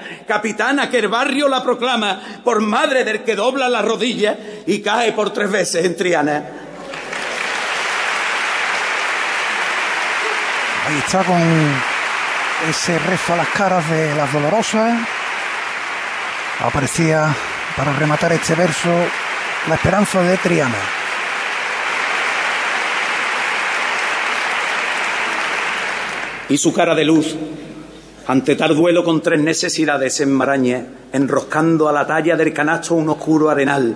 [0.55, 5.31] que el barrio la proclama por madre del que dobla la rodilla y cae por
[5.31, 6.43] tres veces en Triana.
[10.87, 11.41] Ahí está con
[12.69, 14.99] ese rezo a las caras de las dolorosas.
[16.59, 17.35] Aparecía
[17.75, 18.89] para rematar este verso
[19.67, 20.75] la esperanza de Triana.
[26.49, 27.35] Y su cara de luz
[28.27, 33.49] ante tal duelo con tres necesidades, enmaraña, enroscando a la talla del canasto un oscuro
[33.49, 33.95] arenal,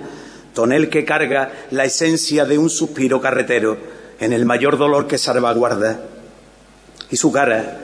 [0.53, 3.77] tonel que carga la esencia de un suspiro carretero
[4.21, 5.99] en el mayor dolor que salvaguarda.
[7.09, 7.77] Y su cara,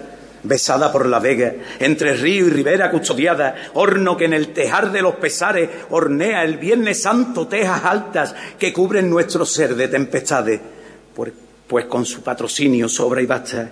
[0.43, 5.01] besada por la vega, entre río y ribera custodiada, horno que en el tejar de
[5.01, 10.61] los pesares hornea el Viernes Santo tejas altas que cubren nuestro ser de tempestades,
[11.13, 11.33] pues,
[11.67, 13.69] pues con su patrocinio sobra y basta.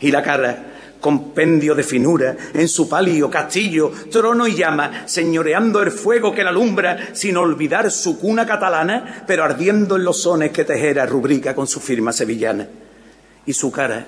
[0.00, 0.73] Y la cara,
[1.04, 6.48] compendio de finura, en su palio castillo, trono y llama, señoreando el fuego que la
[6.48, 11.66] alumbra, sin olvidar su cuna catalana, pero ardiendo en los sones que Tejera rubrica con
[11.66, 12.66] su firma sevillana.
[13.44, 14.06] Y su cara,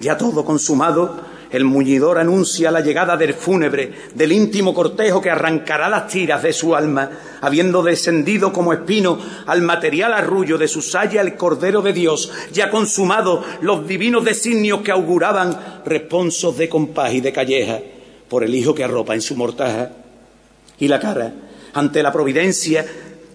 [0.00, 1.16] ya todo consumado,
[1.50, 6.52] el muñidor anuncia la llegada del fúnebre, del íntimo cortejo que arrancará las tiras de
[6.52, 11.92] su alma, habiendo descendido como espino al material arrullo de su saya el Cordero de
[11.92, 17.80] Dios, ya consumado los divinos designios que auguraban responsos de compás y de calleja
[18.28, 19.90] por el hijo que arropa en su mortaja.
[20.78, 21.32] Y la cara,
[21.74, 22.84] ante la providencia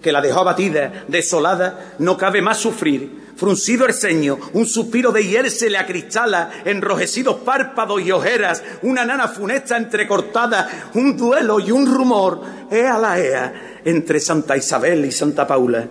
[0.02, 5.26] que la dejó abatida, desolada, no cabe más sufrir fruncido el ceño, un suspiro de
[5.26, 11.72] hiel se le acristala, enrojecidos párpados y ojeras, una nana funesta entrecortada, un duelo y
[11.72, 12.40] un rumor,
[12.70, 15.88] ea la ea, entre Santa Isabel y Santa Paula.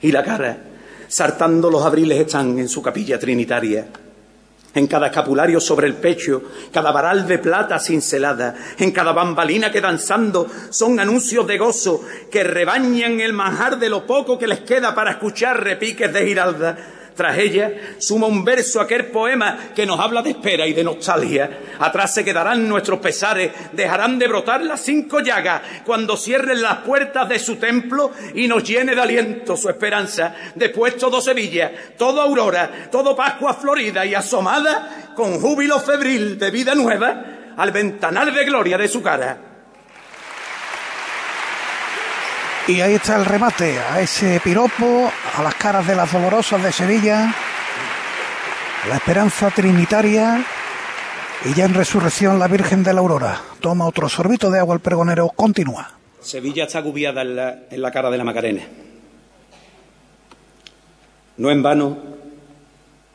[0.00, 0.56] Y la cara,
[1.06, 3.86] saltando los abriles están en su capilla trinitaria.
[4.74, 6.42] En cada escapulario sobre el pecho,
[6.72, 12.44] cada varal de plata cincelada, en cada bambalina que danzando son anuncios de gozo que
[12.44, 16.99] rebañan el manjar de lo poco que les queda para escuchar repiques de giralda.
[17.20, 21.50] Tras ella suma un verso aquel poema que nos habla de espera y de nostalgia.
[21.78, 27.28] Atrás se quedarán nuestros pesares, dejarán de brotar las cinco llagas cuando cierren las puertas
[27.28, 30.34] de su templo y nos llene de aliento su esperanza.
[30.54, 36.74] Después todo Sevilla, todo Aurora, todo Pascua florida y asomada con júbilo febril de vida
[36.74, 39.49] nueva al ventanal de gloria de su cara.
[42.70, 46.70] Y ahí está el remate a ese piropo, a las caras de las dolorosas de
[46.70, 47.34] Sevilla,
[48.88, 50.46] la esperanza trinitaria
[51.44, 53.42] y ya en resurrección la Virgen de la Aurora.
[53.58, 55.98] Toma otro sorbito de agua el pregonero, continúa.
[56.20, 58.62] Sevilla está agubiada en la, en la cara de la Macarena.
[61.38, 61.98] No en vano,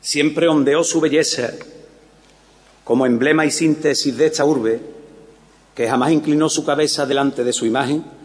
[0.02, 1.52] siempre ondeó su belleza
[2.84, 4.82] como emblema y síntesis de esta urbe,
[5.74, 8.15] que jamás inclinó su cabeza delante de su imagen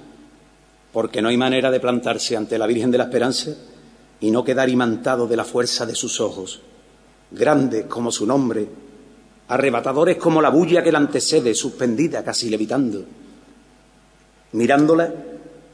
[0.91, 3.51] porque no hay manera de plantarse ante la Virgen de la Esperanza
[4.19, 6.61] y no quedar imantado de la fuerza de sus ojos,
[7.31, 8.67] grandes como su nombre,
[9.47, 13.03] arrebatadores como la bulla que la antecede, suspendida, casi levitando.
[14.53, 15.13] Mirándola,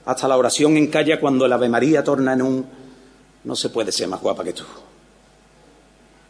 [0.05, 2.65] hasta la oración encalla cuando el Ave María torna en un
[3.43, 4.63] no se puede ser más guapa que tú.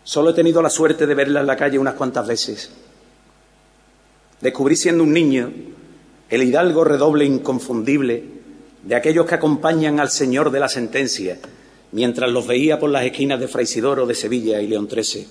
[0.04, 2.72] Solo he tenido la suerte de verla en la calle unas cuantas veces.
[4.40, 5.52] Descubrí siendo un niño
[6.30, 8.37] el hidalgo redoble inconfundible
[8.88, 11.38] de aquellos que acompañan al Señor de la sentencia,
[11.92, 15.28] mientras los veía por las esquinas de Fraisidoro, de Sevilla y León XIII,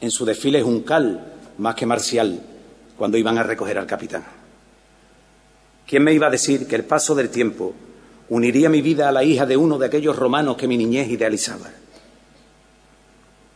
[0.00, 2.40] en su desfile juncal más que marcial,
[2.96, 4.24] cuando iban a recoger al capitán.
[5.86, 7.74] ¿Quién me iba a decir que el paso del tiempo
[8.30, 11.68] uniría mi vida a la hija de uno de aquellos romanos que mi niñez idealizaba?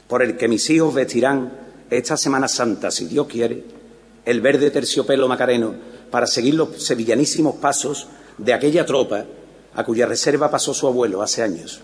[0.06, 1.50] Por el que mis hijos vestirán
[1.88, 3.64] esta Semana Santa, si Dios quiere,
[4.26, 5.74] el verde terciopelo macareno
[6.10, 8.06] para seguir los sevillanísimos pasos
[8.40, 9.24] de aquella tropa
[9.74, 11.80] a cuya reserva pasó su abuelo hace años.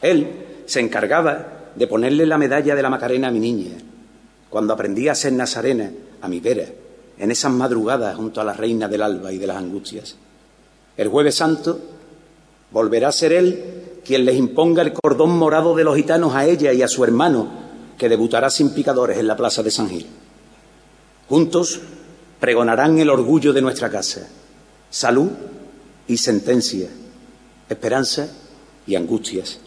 [0.00, 3.76] Él se encargaba de ponerle la medalla de la Macarena a mi niña,
[4.48, 5.90] cuando aprendía a ser nazarena
[6.22, 6.66] a mi vera,
[7.18, 10.16] en esas madrugadas junto a la reina del alba y de las angustias.
[10.96, 11.78] El jueves santo
[12.70, 16.72] volverá a ser él quien les imponga el cordón morado de los gitanos a ella
[16.72, 17.60] y a su hermano,
[17.98, 20.06] que debutará sin picadores en la plaza de San Gil.
[21.28, 21.80] Juntos
[22.40, 24.26] pregonarán el orgullo de nuestra casa
[24.90, 25.30] salud
[26.06, 26.88] y sentencia,
[27.68, 28.28] esperanza
[28.86, 29.58] y angustias.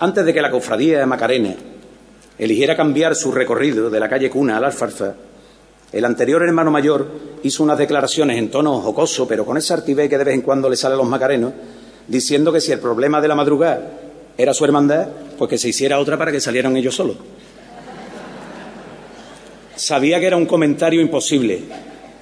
[0.00, 1.54] Antes de que la cofradía de Macarena
[2.38, 5.14] eligiera cambiar su recorrido de la calle Cuna al Alfarfa,
[5.90, 7.08] el anterior hermano mayor
[7.42, 10.68] hizo unas declaraciones en tono jocoso, pero con ese artibé que de vez en cuando
[10.68, 11.52] le sale a los macarenos,
[12.06, 13.92] diciendo que si el problema de la madrugada
[14.36, 17.16] era su hermandad, pues que se hiciera otra para que salieran ellos solos.
[19.76, 21.62] Sabía que era un comentario imposible,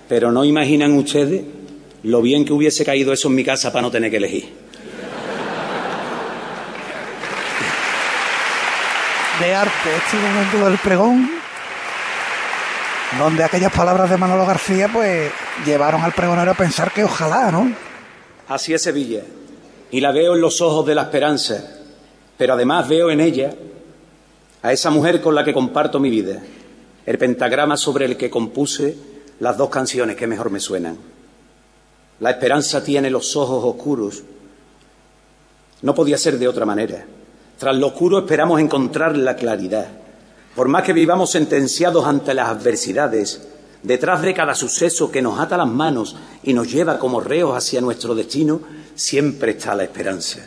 [0.09, 1.43] pero no imaginan ustedes
[2.03, 4.67] lo bien que hubiese caído eso en mi casa para no tener que elegir.
[9.41, 11.31] de arte este momento del pregón,
[13.19, 15.31] donde aquellas palabras de Manolo García pues
[15.67, 17.71] llevaron al pregonero a pensar que ojalá, ¿no?
[18.49, 19.23] Así es Sevilla,
[19.91, 21.63] y la veo en los ojos de la esperanza,
[22.39, 23.53] pero además veo en ella
[24.63, 26.41] a esa mujer con la que comparto mi vida,
[27.05, 28.97] el pentagrama sobre el que compuse
[29.41, 30.97] las dos canciones que mejor me suenan.
[32.21, 34.23] La esperanza tiene los ojos oscuros.
[35.83, 37.05] No podía ser de otra manera.
[37.59, 39.89] Tras lo oscuro esperamos encontrar la claridad.
[40.55, 43.47] Por más que vivamos sentenciados ante las adversidades,
[43.83, 47.81] detrás de cada suceso que nos ata las manos y nos lleva como reos hacia
[47.83, 48.61] nuestro destino,
[48.95, 50.41] siempre está la esperanza.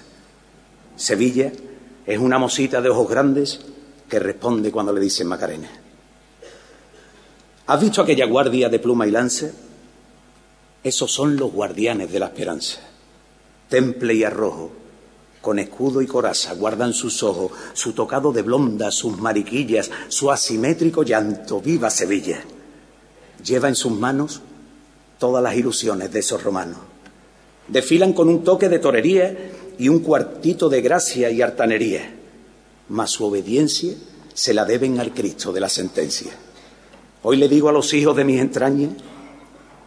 [0.95, 1.51] Sevilla
[2.05, 3.59] es una mosita de ojos grandes
[4.09, 5.69] que responde cuando le dicen Macarena.
[7.69, 9.53] ¿Has visto aquella guardia de pluma y lance?
[10.83, 12.79] Esos son los guardianes de la esperanza.
[13.69, 14.71] Temple y arrojo,
[15.39, 21.03] con escudo y coraza, guardan sus ojos, su tocado de blonda, sus mariquillas, su asimétrico
[21.03, 21.61] llanto.
[21.61, 22.41] ¡Viva Sevilla!
[23.45, 24.41] Lleva en sus manos
[25.19, 26.79] todas las ilusiones de esos romanos.
[27.67, 32.15] Desfilan con un toque de torería y un cuartito de gracia y hartanería,
[32.87, 33.93] mas su obediencia
[34.33, 36.48] se la deben al Cristo de la sentencia.
[37.23, 38.91] Hoy le digo a los hijos de mis entrañas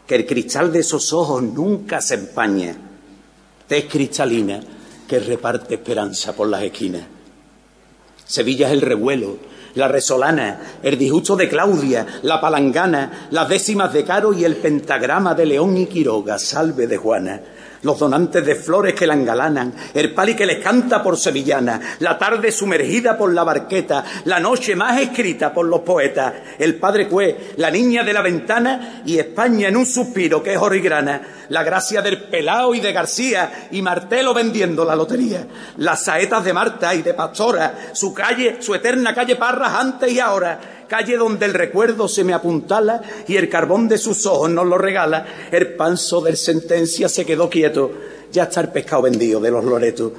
[0.07, 2.77] que el cristal de esos ojos nunca se empaña,
[3.67, 4.61] tez cristalina
[5.09, 7.03] que reparte esperanza por las esquinas.
[8.27, 9.39] Sevilla es el revuelo,
[9.75, 15.35] la resolana, el disgusto de Claudia, la palangana, las décimas de Caro y el pentagrama
[15.35, 17.41] de León y Quiroga, salve de Juana
[17.83, 22.19] los donantes de flores que la engalanan, el pali que les canta por sevillana, la
[22.19, 27.55] tarde sumergida por la barqueta, la noche más escrita por los poetas, el padre Cue,
[27.57, 32.01] la niña de la ventana y España en un suspiro que es origrana, la gracia
[32.03, 37.03] del Pelao y de García y Martelo vendiendo la lotería, las saetas de Marta y
[37.03, 42.07] de Pastora, su calle, su eterna calle Parras antes y ahora, calle donde el recuerdo
[42.07, 46.37] se me apuntala y el carbón de sus ojos nos lo regala, el panzo del
[46.37, 47.93] sentencia se quedó quieto,
[48.31, 50.13] ya está el pescado vendido de los loretos.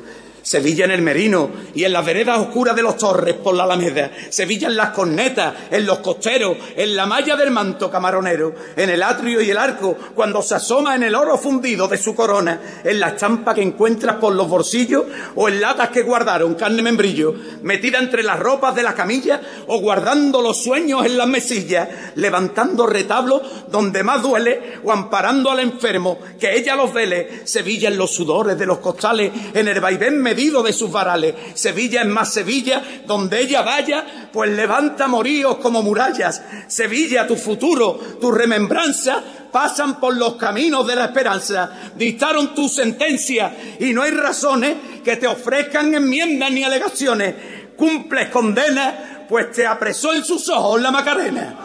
[0.43, 4.11] Sevilla en el Merino y en las veredas oscuras de los torres por la Alameda,
[4.29, 9.01] Sevilla en las cornetas, en los costeros, en la malla del manto camaronero, en el
[9.01, 12.99] atrio y el arco, cuando se asoma en el oro fundido de su corona, en
[12.99, 17.99] la estampa que encuentras por los bolsillos o en latas que guardaron carne membrillo, metida
[17.99, 23.41] entre las ropas de la camilla o guardando los sueños en las mesillas, levantando retablos
[23.69, 28.57] donde más duele o amparando al enfermo, que ella los vele, Sevilla en los sudores
[28.57, 31.35] de los costales, en el vaivén de sus varales.
[31.53, 36.41] Sevilla es más Sevilla, donde ella vaya, pues levanta moríos como murallas.
[36.67, 41.71] Sevilla, tu futuro, tu remembranza, pasan por los caminos de la esperanza.
[41.95, 47.35] Dictaron tu sentencia y no hay razones que te ofrezcan enmiendas ni alegaciones.
[47.77, 51.55] Cumples condena, pues te apresó en sus ojos la Macarena.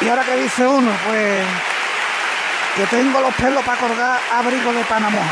[0.00, 1.75] Y ahora que dice uno, pues
[2.76, 5.22] que tengo los pelos para colgar abrigo de Panamá.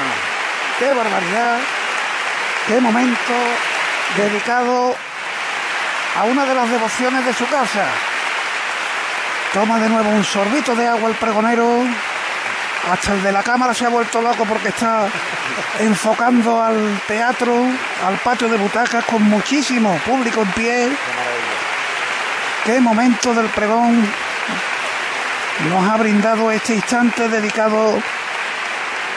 [0.78, 1.58] ¡Qué barbaridad!
[2.66, 3.34] ¡Qué momento
[4.16, 4.96] dedicado
[6.16, 7.84] a una de las devociones de su casa!
[9.52, 11.82] Toma de nuevo un sorbito de agua el pregonero.
[12.90, 15.06] Hasta el de la cámara se ha vuelto loco porque está
[15.80, 17.54] enfocando al teatro,
[18.06, 20.88] al patio de butacas con muchísimo público en pie.
[22.64, 24.02] Qué momento del pregón
[25.62, 27.94] nos ha brindado este instante dedicado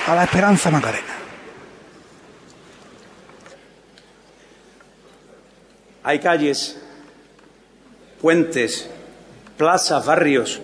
[0.07, 1.15] a la esperanza macarena.
[6.03, 6.77] Hay calles,
[8.21, 8.89] puentes,
[9.57, 10.61] plazas, barrios,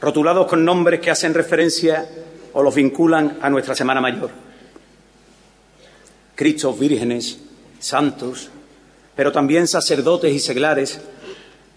[0.00, 2.08] rotulados con nombres que hacen referencia
[2.52, 4.30] o los vinculan a nuestra Semana Mayor.
[6.34, 7.38] Cristos, vírgenes,
[7.78, 8.50] santos,
[9.14, 11.00] pero también sacerdotes y seglares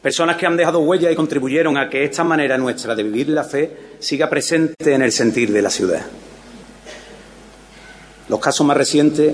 [0.02, 3.44] Personas que han dejado huella y contribuyeron a que esta manera nuestra de vivir la
[3.44, 6.06] fe siga presente en el sentir de la ciudad.
[8.30, 9.34] Los casos más recientes,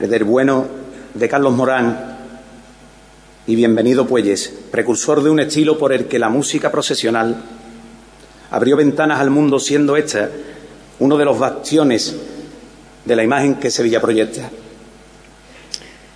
[0.00, 0.66] el del bueno
[1.12, 2.16] de Carlos Morán
[3.46, 7.36] y Bienvenido Puelles, precursor de un estilo por el que la música procesional
[8.50, 10.30] abrió ventanas al mundo siendo esta
[11.00, 12.16] uno de los bastiones
[13.04, 14.50] de la imagen que Sevilla proyecta.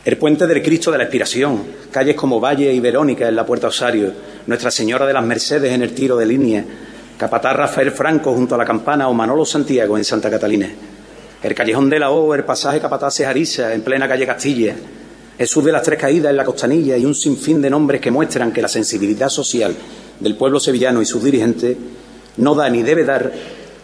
[0.08, 3.66] El puente del Cristo de la Expiración, calles como Valle y Verónica en la Puerta
[3.66, 4.10] Osario,
[4.46, 6.64] Nuestra Señora de las Mercedes en el tiro de línea,
[7.18, 10.66] Capataz Rafael Franco junto a la campana o Manolo Santiago en Santa Catalina,
[11.42, 14.76] el Callejón de la O, el pasaje Capataz Arisa en plena calle Castilla,
[15.36, 18.50] Jesús de las Tres Caídas en la Costanilla y un sinfín de nombres que muestran
[18.50, 19.76] que la sensibilidad social
[20.20, 21.76] del pueblo sevillano y sus dirigentes
[22.38, 23.30] no da ni debe dar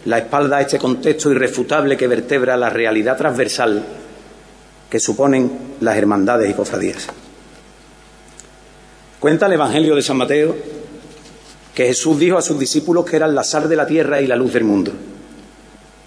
[0.05, 3.83] la espalda a este contexto irrefutable que vertebra la realidad transversal
[4.95, 7.07] que suponen las hermandades y cofradías.
[9.19, 10.55] Cuenta el Evangelio de San Mateo
[11.73, 14.37] que Jesús dijo a sus discípulos que eran la sal de la tierra y la
[14.37, 14.93] luz del mundo,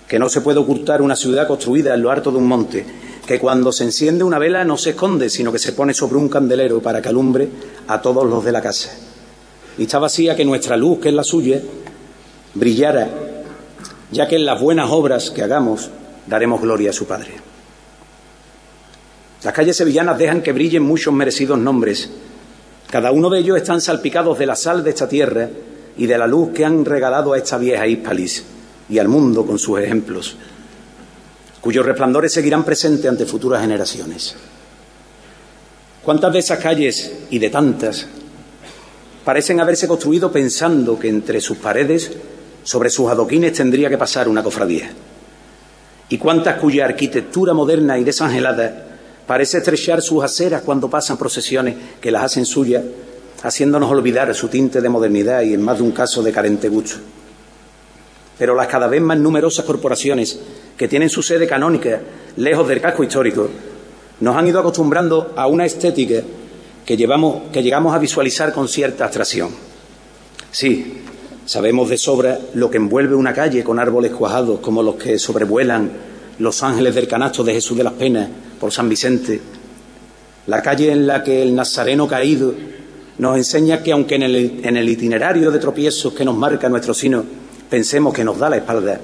[0.08, 2.86] que no se puede ocultar una ciudad construida en lo alto de un monte,
[3.26, 6.30] que cuando se enciende una vela no se esconde, sino que se pone sobre un
[6.30, 7.46] candelero para que alumbre
[7.88, 8.88] a todos los de la casa.
[9.76, 11.60] Y está vacía que nuestra luz, que es la suya,
[12.54, 13.10] brillara,
[14.12, 15.90] ya que en las buenas obras que hagamos
[16.26, 17.48] daremos gloria a su Padre.
[19.42, 22.10] Las calles sevillanas dejan que brillen muchos merecidos nombres.
[22.90, 25.48] Cada uno de ellos están salpicados de la sal de esta tierra
[25.96, 28.44] y de la luz que han regalado a esta vieja Hispalis
[28.88, 30.36] y al mundo con sus ejemplos,
[31.60, 34.34] cuyos resplandores seguirán presentes ante futuras generaciones.
[36.02, 38.06] ¿Cuántas de esas calles y de tantas
[39.24, 42.10] parecen haberse construido pensando que entre sus paredes,
[42.64, 44.90] sobre sus adoquines, tendría que pasar una cofradía?
[46.08, 48.87] ¿Y cuántas cuya arquitectura moderna y desangelada
[49.28, 52.82] Parece estrechar sus aceras cuando pasan procesiones que las hacen suyas,
[53.42, 56.96] haciéndonos olvidar su tinte de modernidad y en más de un caso de carente gusto.
[58.38, 60.40] Pero las cada vez más numerosas corporaciones
[60.78, 62.00] que tienen su sede canónica
[62.36, 63.50] lejos del casco histórico
[64.20, 66.22] nos han ido acostumbrando a una estética
[66.86, 69.50] que, llevamos, que llegamos a visualizar con cierta abstracción.
[70.50, 71.02] Sí,
[71.44, 75.92] sabemos de sobra lo que envuelve una calle con árboles cuajados como los que sobrevuelan
[76.38, 78.28] los ángeles del canasto de Jesús de las Penas
[78.60, 79.40] por San Vicente,
[80.46, 82.54] la calle en la que el nazareno caído
[83.18, 87.24] nos enseña que aunque en el, itinerario de tropiezos que nos marca nuestro sino
[87.68, 89.00] pensemos que nos da la espalda,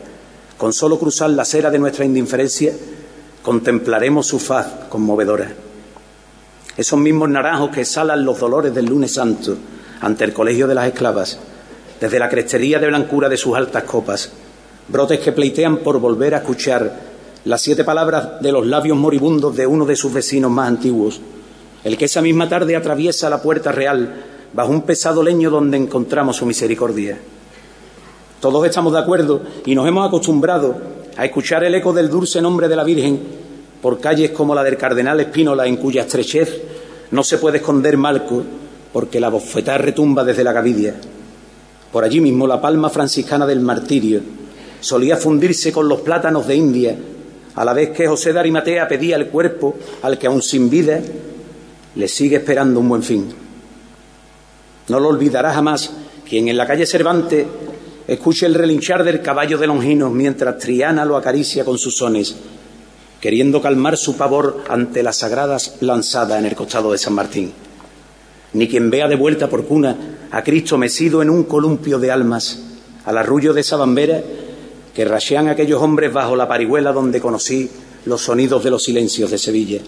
[0.57, 2.73] con solo cruzar la acera de nuestra indiferencia
[3.43, 5.53] contemplaremos su faz conmovedora.
[6.77, 9.57] Esos mismos naranjos que exhalan los dolores del lunes santo
[10.01, 11.39] ante el colegio de las esclavas,
[12.01, 14.33] desde la crestería de blancura de sus altas copas,
[14.89, 17.14] brotes que pleitean por volver a escuchar
[17.45, 21.21] las siete palabras de los labios moribundos de uno de sus vecinos más antiguos,
[21.85, 24.15] el que esa misma tarde atraviesa la puerta real
[24.55, 27.19] bajo un pesado leño donde encontramos su misericordia.
[28.41, 30.75] Todos estamos de acuerdo y nos hemos acostumbrado
[31.17, 33.21] a escuchar el eco del dulce nombre de la Virgen
[33.83, 36.63] por calles como la del Cardenal Espínola, en cuya estrechez
[37.11, 38.43] no se puede esconder Malco,
[38.91, 40.95] porque la bofetada retumba desde la gavidia.
[41.93, 44.23] Por allí mismo la palma franciscana del martirio
[44.81, 46.97] solía fundirse con los plátanos de India
[47.57, 51.01] a la vez que José de Arimatea pedía el cuerpo al que aún sin vida
[51.95, 53.33] le sigue esperando un buen fin.
[54.89, 55.93] No lo olvidará jamás
[56.29, 57.47] quien en la calle Cervantes
[58.07, 62.35] escuche el relinchar del caballo de Longinos mientras Triana lo acaricia con sus sones,
[63.21, 67.53] queriendo calmar su pavor ante las sagradas lanzadas en el costado de San Martín.
[68.53, 69.97] Ni quien vea de vuelta por cuna
[70.31, 72.59] a Cristo mecido en un columpio de almas,
[73.05, 74.23] al arrullo de esa bambera
[74.95, 77.69] que rashean aquellos hombres bajo la parihuela donde conocí
[78.07, 79.81] los sonidos de los silencios de Sevilla.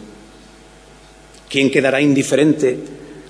[1.49, 2.79] ¿Quién quedará indiferente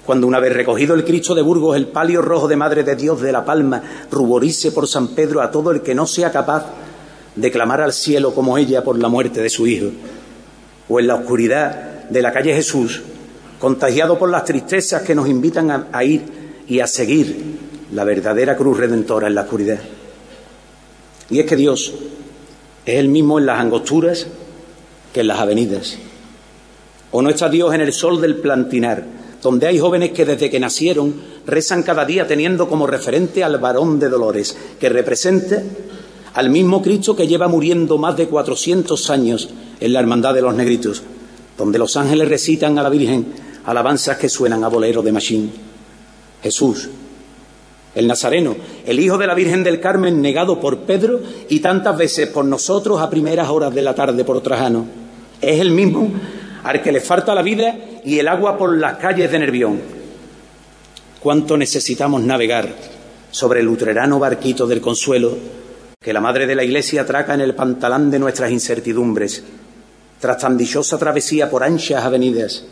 [0.06, 3.20] cuando una vez recogido el Cristo de Burgos, el palio rojo de Madre de Dios
[3.20, 6.66] de La Palma ruborice por San Pedro a todo el que no sea capaz
[7.34, 9.88] de clamar al cielo como ella por la muerte de su hijo?
[10.88, 13.02] O en la oscuridad de la calle Jesús,
[13.58, 16.22] contagiado por las tristezas que nos invitan a ir
[16.68, 17.58] y a seguir
[17.92, 19.80] la verdadera cruz redentora en la oscuridad.
[21.30, 21.92] Y es que Dios
[22.84, 24.26] es el mismo en las angosturas
[25.12, 25.96] que en las avenidas.
[27.10, 29.04] ¿O no está Dios en el sol del plantinar,
[29.42, 31.14] donde hay jóvenes que desde que nacieron
[31.46, 35.62] rezan cada día teniendo como referente al varón de dolores, que representa
[36.34, 39.48] al mismo Cristo que lleva muriendo más de 400 años
[39.80, 41.02] en la Hermandad de los Negritos,
[41.56, 43.32] donde los ángeles recitan a la Virgen
[43.64, 45.50] alabanzas que suenan a bolero de Machín?
[46.42, 46.88] Jesús,
[47.96, 51.18] el Nazareno, el hijo de la Virgen del Carmen, negado por Pedro
[51.48, 54.86] y tantas veces por nosotros a primeras horas de la tarde por Trajano.
[55.40, 56.12] Es el mismo
[56.62, 57.74] al que le falta la vida
[58.04, 59.80] y el agua por las calles de Nervión.
[61.20, 62.68] ¿Cuánto necesitamos navegar
[63.30, 65.36] sobre el luterano barquito del consuelo
[65.98, 69.42] que la Madre de la Iglesia atraca en el pantalán de nuestras incertidumbres,
[70.20, 72.64] tras tan dichosa travesía por anchas avenidas,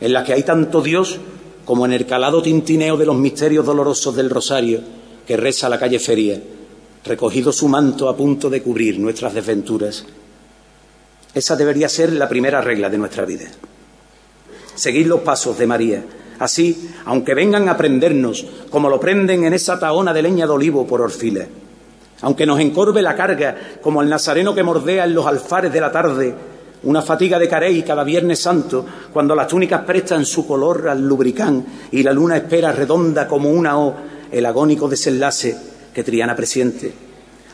[0.00, 1.20] en las que hay tanto Dios
[1.68, 4.80] como en el calado tintineo de los misterios dolorosos del rosario
[5.26, 6.40] que reza la calle Feria,
[7.04, 10.02] recogido su manto a punto de cubrir nuestras desventuras.
[11.34, 13.44] Esa debería ser la primera regla de nuestra vida.
[14.76, 16.04] Seguir los pasos de María.
[16.38, 20.86] Así, aunque vengan a prendernos, como lo prenden en esa taona de leña de olivo
[20.86, 21.46] por Orfila,
[22.22, 25.92] aunque nos encorve la carga, como el nazareno que mordea en los alfares de la
[25.92, 26.34] tarde
[26.84, 31.64] una fatiga de carey cada Viernes Santo, cuando las túnicas prestan su color al lubricán
[31.90, 33.94] y la luna espera redonda como una O
[34.30, 35.56] el agónico desenlace
[35.92, 36.92] que Triana presiente.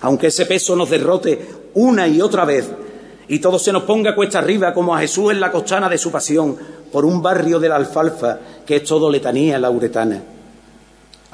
[0.02, 2.68] aunque ese peso nos derrote una y otra vez
[3.28, 6.10] y todo se nos ponga cuesta arriba como a Jesús en la costana de su
[6.10, 6.56] pasión
[6.92, 10.33] por un barrio de la alfalfa que es todo letanía lauretana.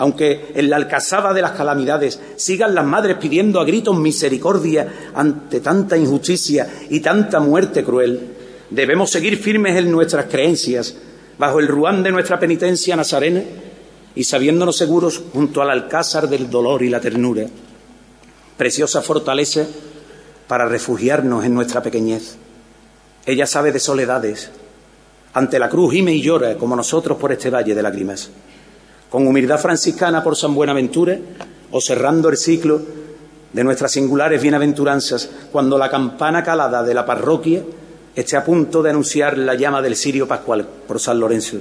[0.01, 5.61] Aunque en la alcazaba de las calamidades sigan las madres pidiendo a gritos misericordia ante
[5.61, 8.19] tanta injusticia y tanta muerte cruel,
[8.71, 10.97] debemos seguir firmes en nuestras creencias
[11.37, 13.43] bajo el ruán de nuestra penitencia nazarena
[14.15, 17.45] y sabiéndonos seguros junto al alcázar del dolor y la ternura.
[18.57, 19.67] Preciosa fortaleza
[20.49, 22.37] para refugiarnos en nuestra pequeñez.
[23.27, 24.51] Ella sabe de soledades.
[25.35, 28.31] Ante la cruz gime y llora como nosotros por este valle de lágrimas.
[29.11, 31.19] Con humildad franciscana por San Buenaventura
[31.73, 32.81] o cerrando el ciclo
[33.53, 37.63] de nuestras singulares bienaventuranzas cuando la campana calada de la parroquia
[38.15, 41.59] esté a punto de anunciar la llama del Sirio Pascual por San Lorenzo.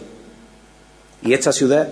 [1.24, 1.90] Y esta ciudad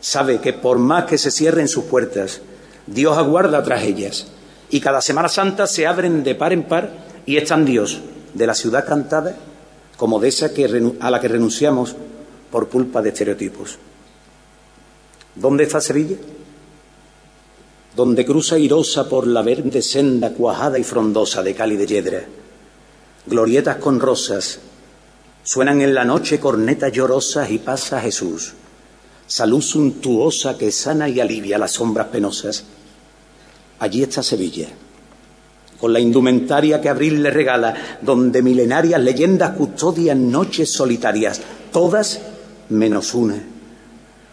[0.00, 2.40] sabe que por más que se cierren sus puertas,
[2.86, 4.26] Dios aguarda tras ellas.
[4.70, 6.90] Y cada Semana Santa se abren de par en par
[7.26, 8.00] y están Dios
[8.34, 9.36] de la ciudad cantada
[9.96, 10.50] como de esa
[11.00, 11.94] a la que renunciamos
[12.50, 13.78] por culpa de estereotipos.
[15.34, 16.16] ¿Dónde está Sevilla?
[17.96, 22.24] Donde cruza irosa por la verde senda cuajada y frondosa de Cali de Yedra
[23.26, 24.58] glorietas con rosas,
[25.42, 28.54] suenan en la noche cornetas llorosas y pasa Jesús,
[29.26, 32.64] salud suntuosa que sana y alivia las sombras penosas.
[33.78, 34.68] Allí está Sevilla,
[35.78, 41.40] con la indumentaria que abril le regala, donde milenarias leyendas custodian noches solitarias,
[41.72, 42.20] todas
[42.68, 43.42] menos una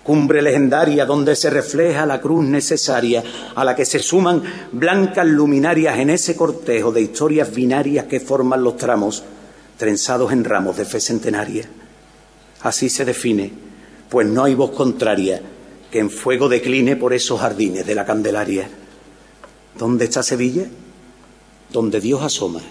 [0.08, 3.22] cumbre legendaria donde se refleja la cruz necesaria
[3.53, 4.41] a la que se suman
[4.72, 9.22] blancas luminarias en ese cortejo de historias binarias que forman los tramos
[9.76, 11.66] trenzados en ramos de fe centenaria.
[12.62, 13.51] Así se define,
[14.08, 15.41] pues no hay voz contraria
[15.91, 18.70] que en fuego decline por esos jardines de la Candelaria.
[19.78, 20.68] ¿Dónde está Sevilla?
[21.70, 22.62] Donde Dios asoma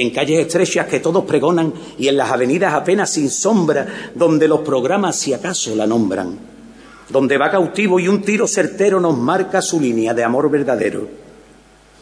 [0.00, 4.60] en calles estrechas que todos pregonan y en las avenidas apenas sin sombra, donde los
[4.60, 6.38] programas si acaso la nombran,
[7.08, 11.08] donde va cautivo y un tiro certero nos marca su línea de amor verdadero.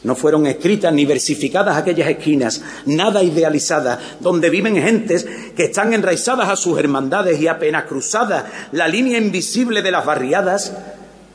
[0.03, 5.27] No fueron escritas ni versificadas aquellas esquinas, nada idealizadas, donde viven gentes
[5.57, 10.73] que están enraizadas a sus hermandades y apenas cruzada la línea invisible de las barriadas,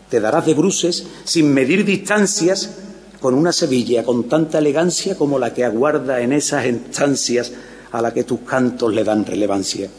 [0.10, 2.91] te darás de bruces sin medir distancias
[3.22, 7.54] con una Sevilla con tanta elegancia como la que aguarda en esas instancias
[7.92, 9.90] a la que tus cantos le dan relevancia.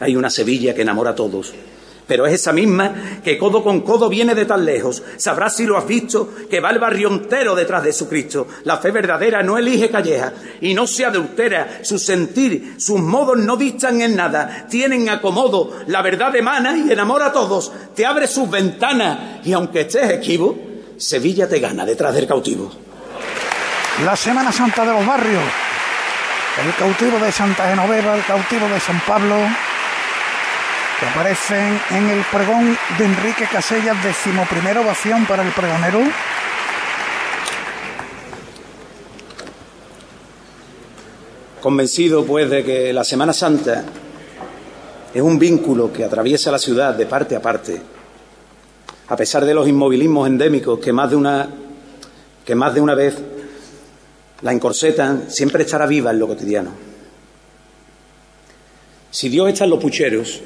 [0.00, 1.52] Hay una Sevilla que enamora a todos,
[2.06, 5.02] pero es esa misma que codo con codo viene de tan lejos.
[5.16, 8.46] Sabrás si lo has visto, que va el barrio entero detrás de su Cristo.
[8.64, 11.80] La fe verdadera no elige calleja y no se adultera.
[11.82, 14.66] Su sentir, sus modos no distan en nada.
[14.70, 17.72] Tienen acomodo, la verdad emana y enamora a todos.
[17.94, 20.67] Te abre sus ventanas y aunque estés esquivo,
[20.98, 22.72] Sevilla te gana detrás del cautivo.
[24.04, 25.42] La Semana Santa de los barrios.
[26.64, 29.36] El cautivo de Santa Genoveva, el cautivo de San Pablo,
[30.98, 36.00] que aparecen en el pregón de Enrique Casellas, decimoprimera ovación para el pregonero.
[41.60, 43.84] Convencido, pues, de que la Semana Santa
[45.14, 47.97] es un vínculo que atraviesa la ciudad de parte a parte
[49.08, 51.48] a pesar de los inmovilismos endémicos que más de una,
[52.44, 53.16] que más de una vez
[54.42, 56.70] la encorsetan, siempre estará viva en lo cotidiano.
[59.10, 60.40] Si Dios está en los pucheros,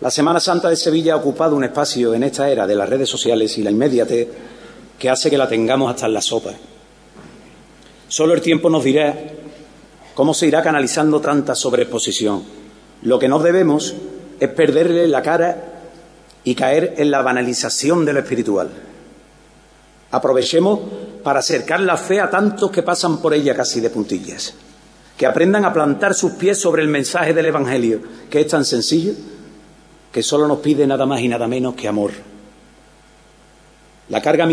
[0.00, 3.08] la Semana Santa de Sevilla ha ocupado un espacio en esta era de las redes
[3.08, 4.28] sociales y la inmediatez
[4.98, 6.52] que hace que la tengamos hasta en la sopa.
[8.08, 9.14] Solo el tiempo nos dirá
[10.14, 12.42] cómo se irá canalizando tanta sobreexposición.
[13.02, 13.94] Lo que no debemos
[14.40, 15.71] es perderle la cara
[16.44, 18.70] y caer en la banalización de lo espiritual.
[20.10, 20.80] Aprovechemos
[21.22, 24.54] para acercar la fe a tantos que pasan por ella casi de puntillas,
[25.16, 29.12] que aprendan a plantar sus pies sobre el mensaje del Evangelio, que es tan sencillo
[30.12, 32.12] que solo nos pide nada más y nada menos que amor.
[34.08, 34.44] La carga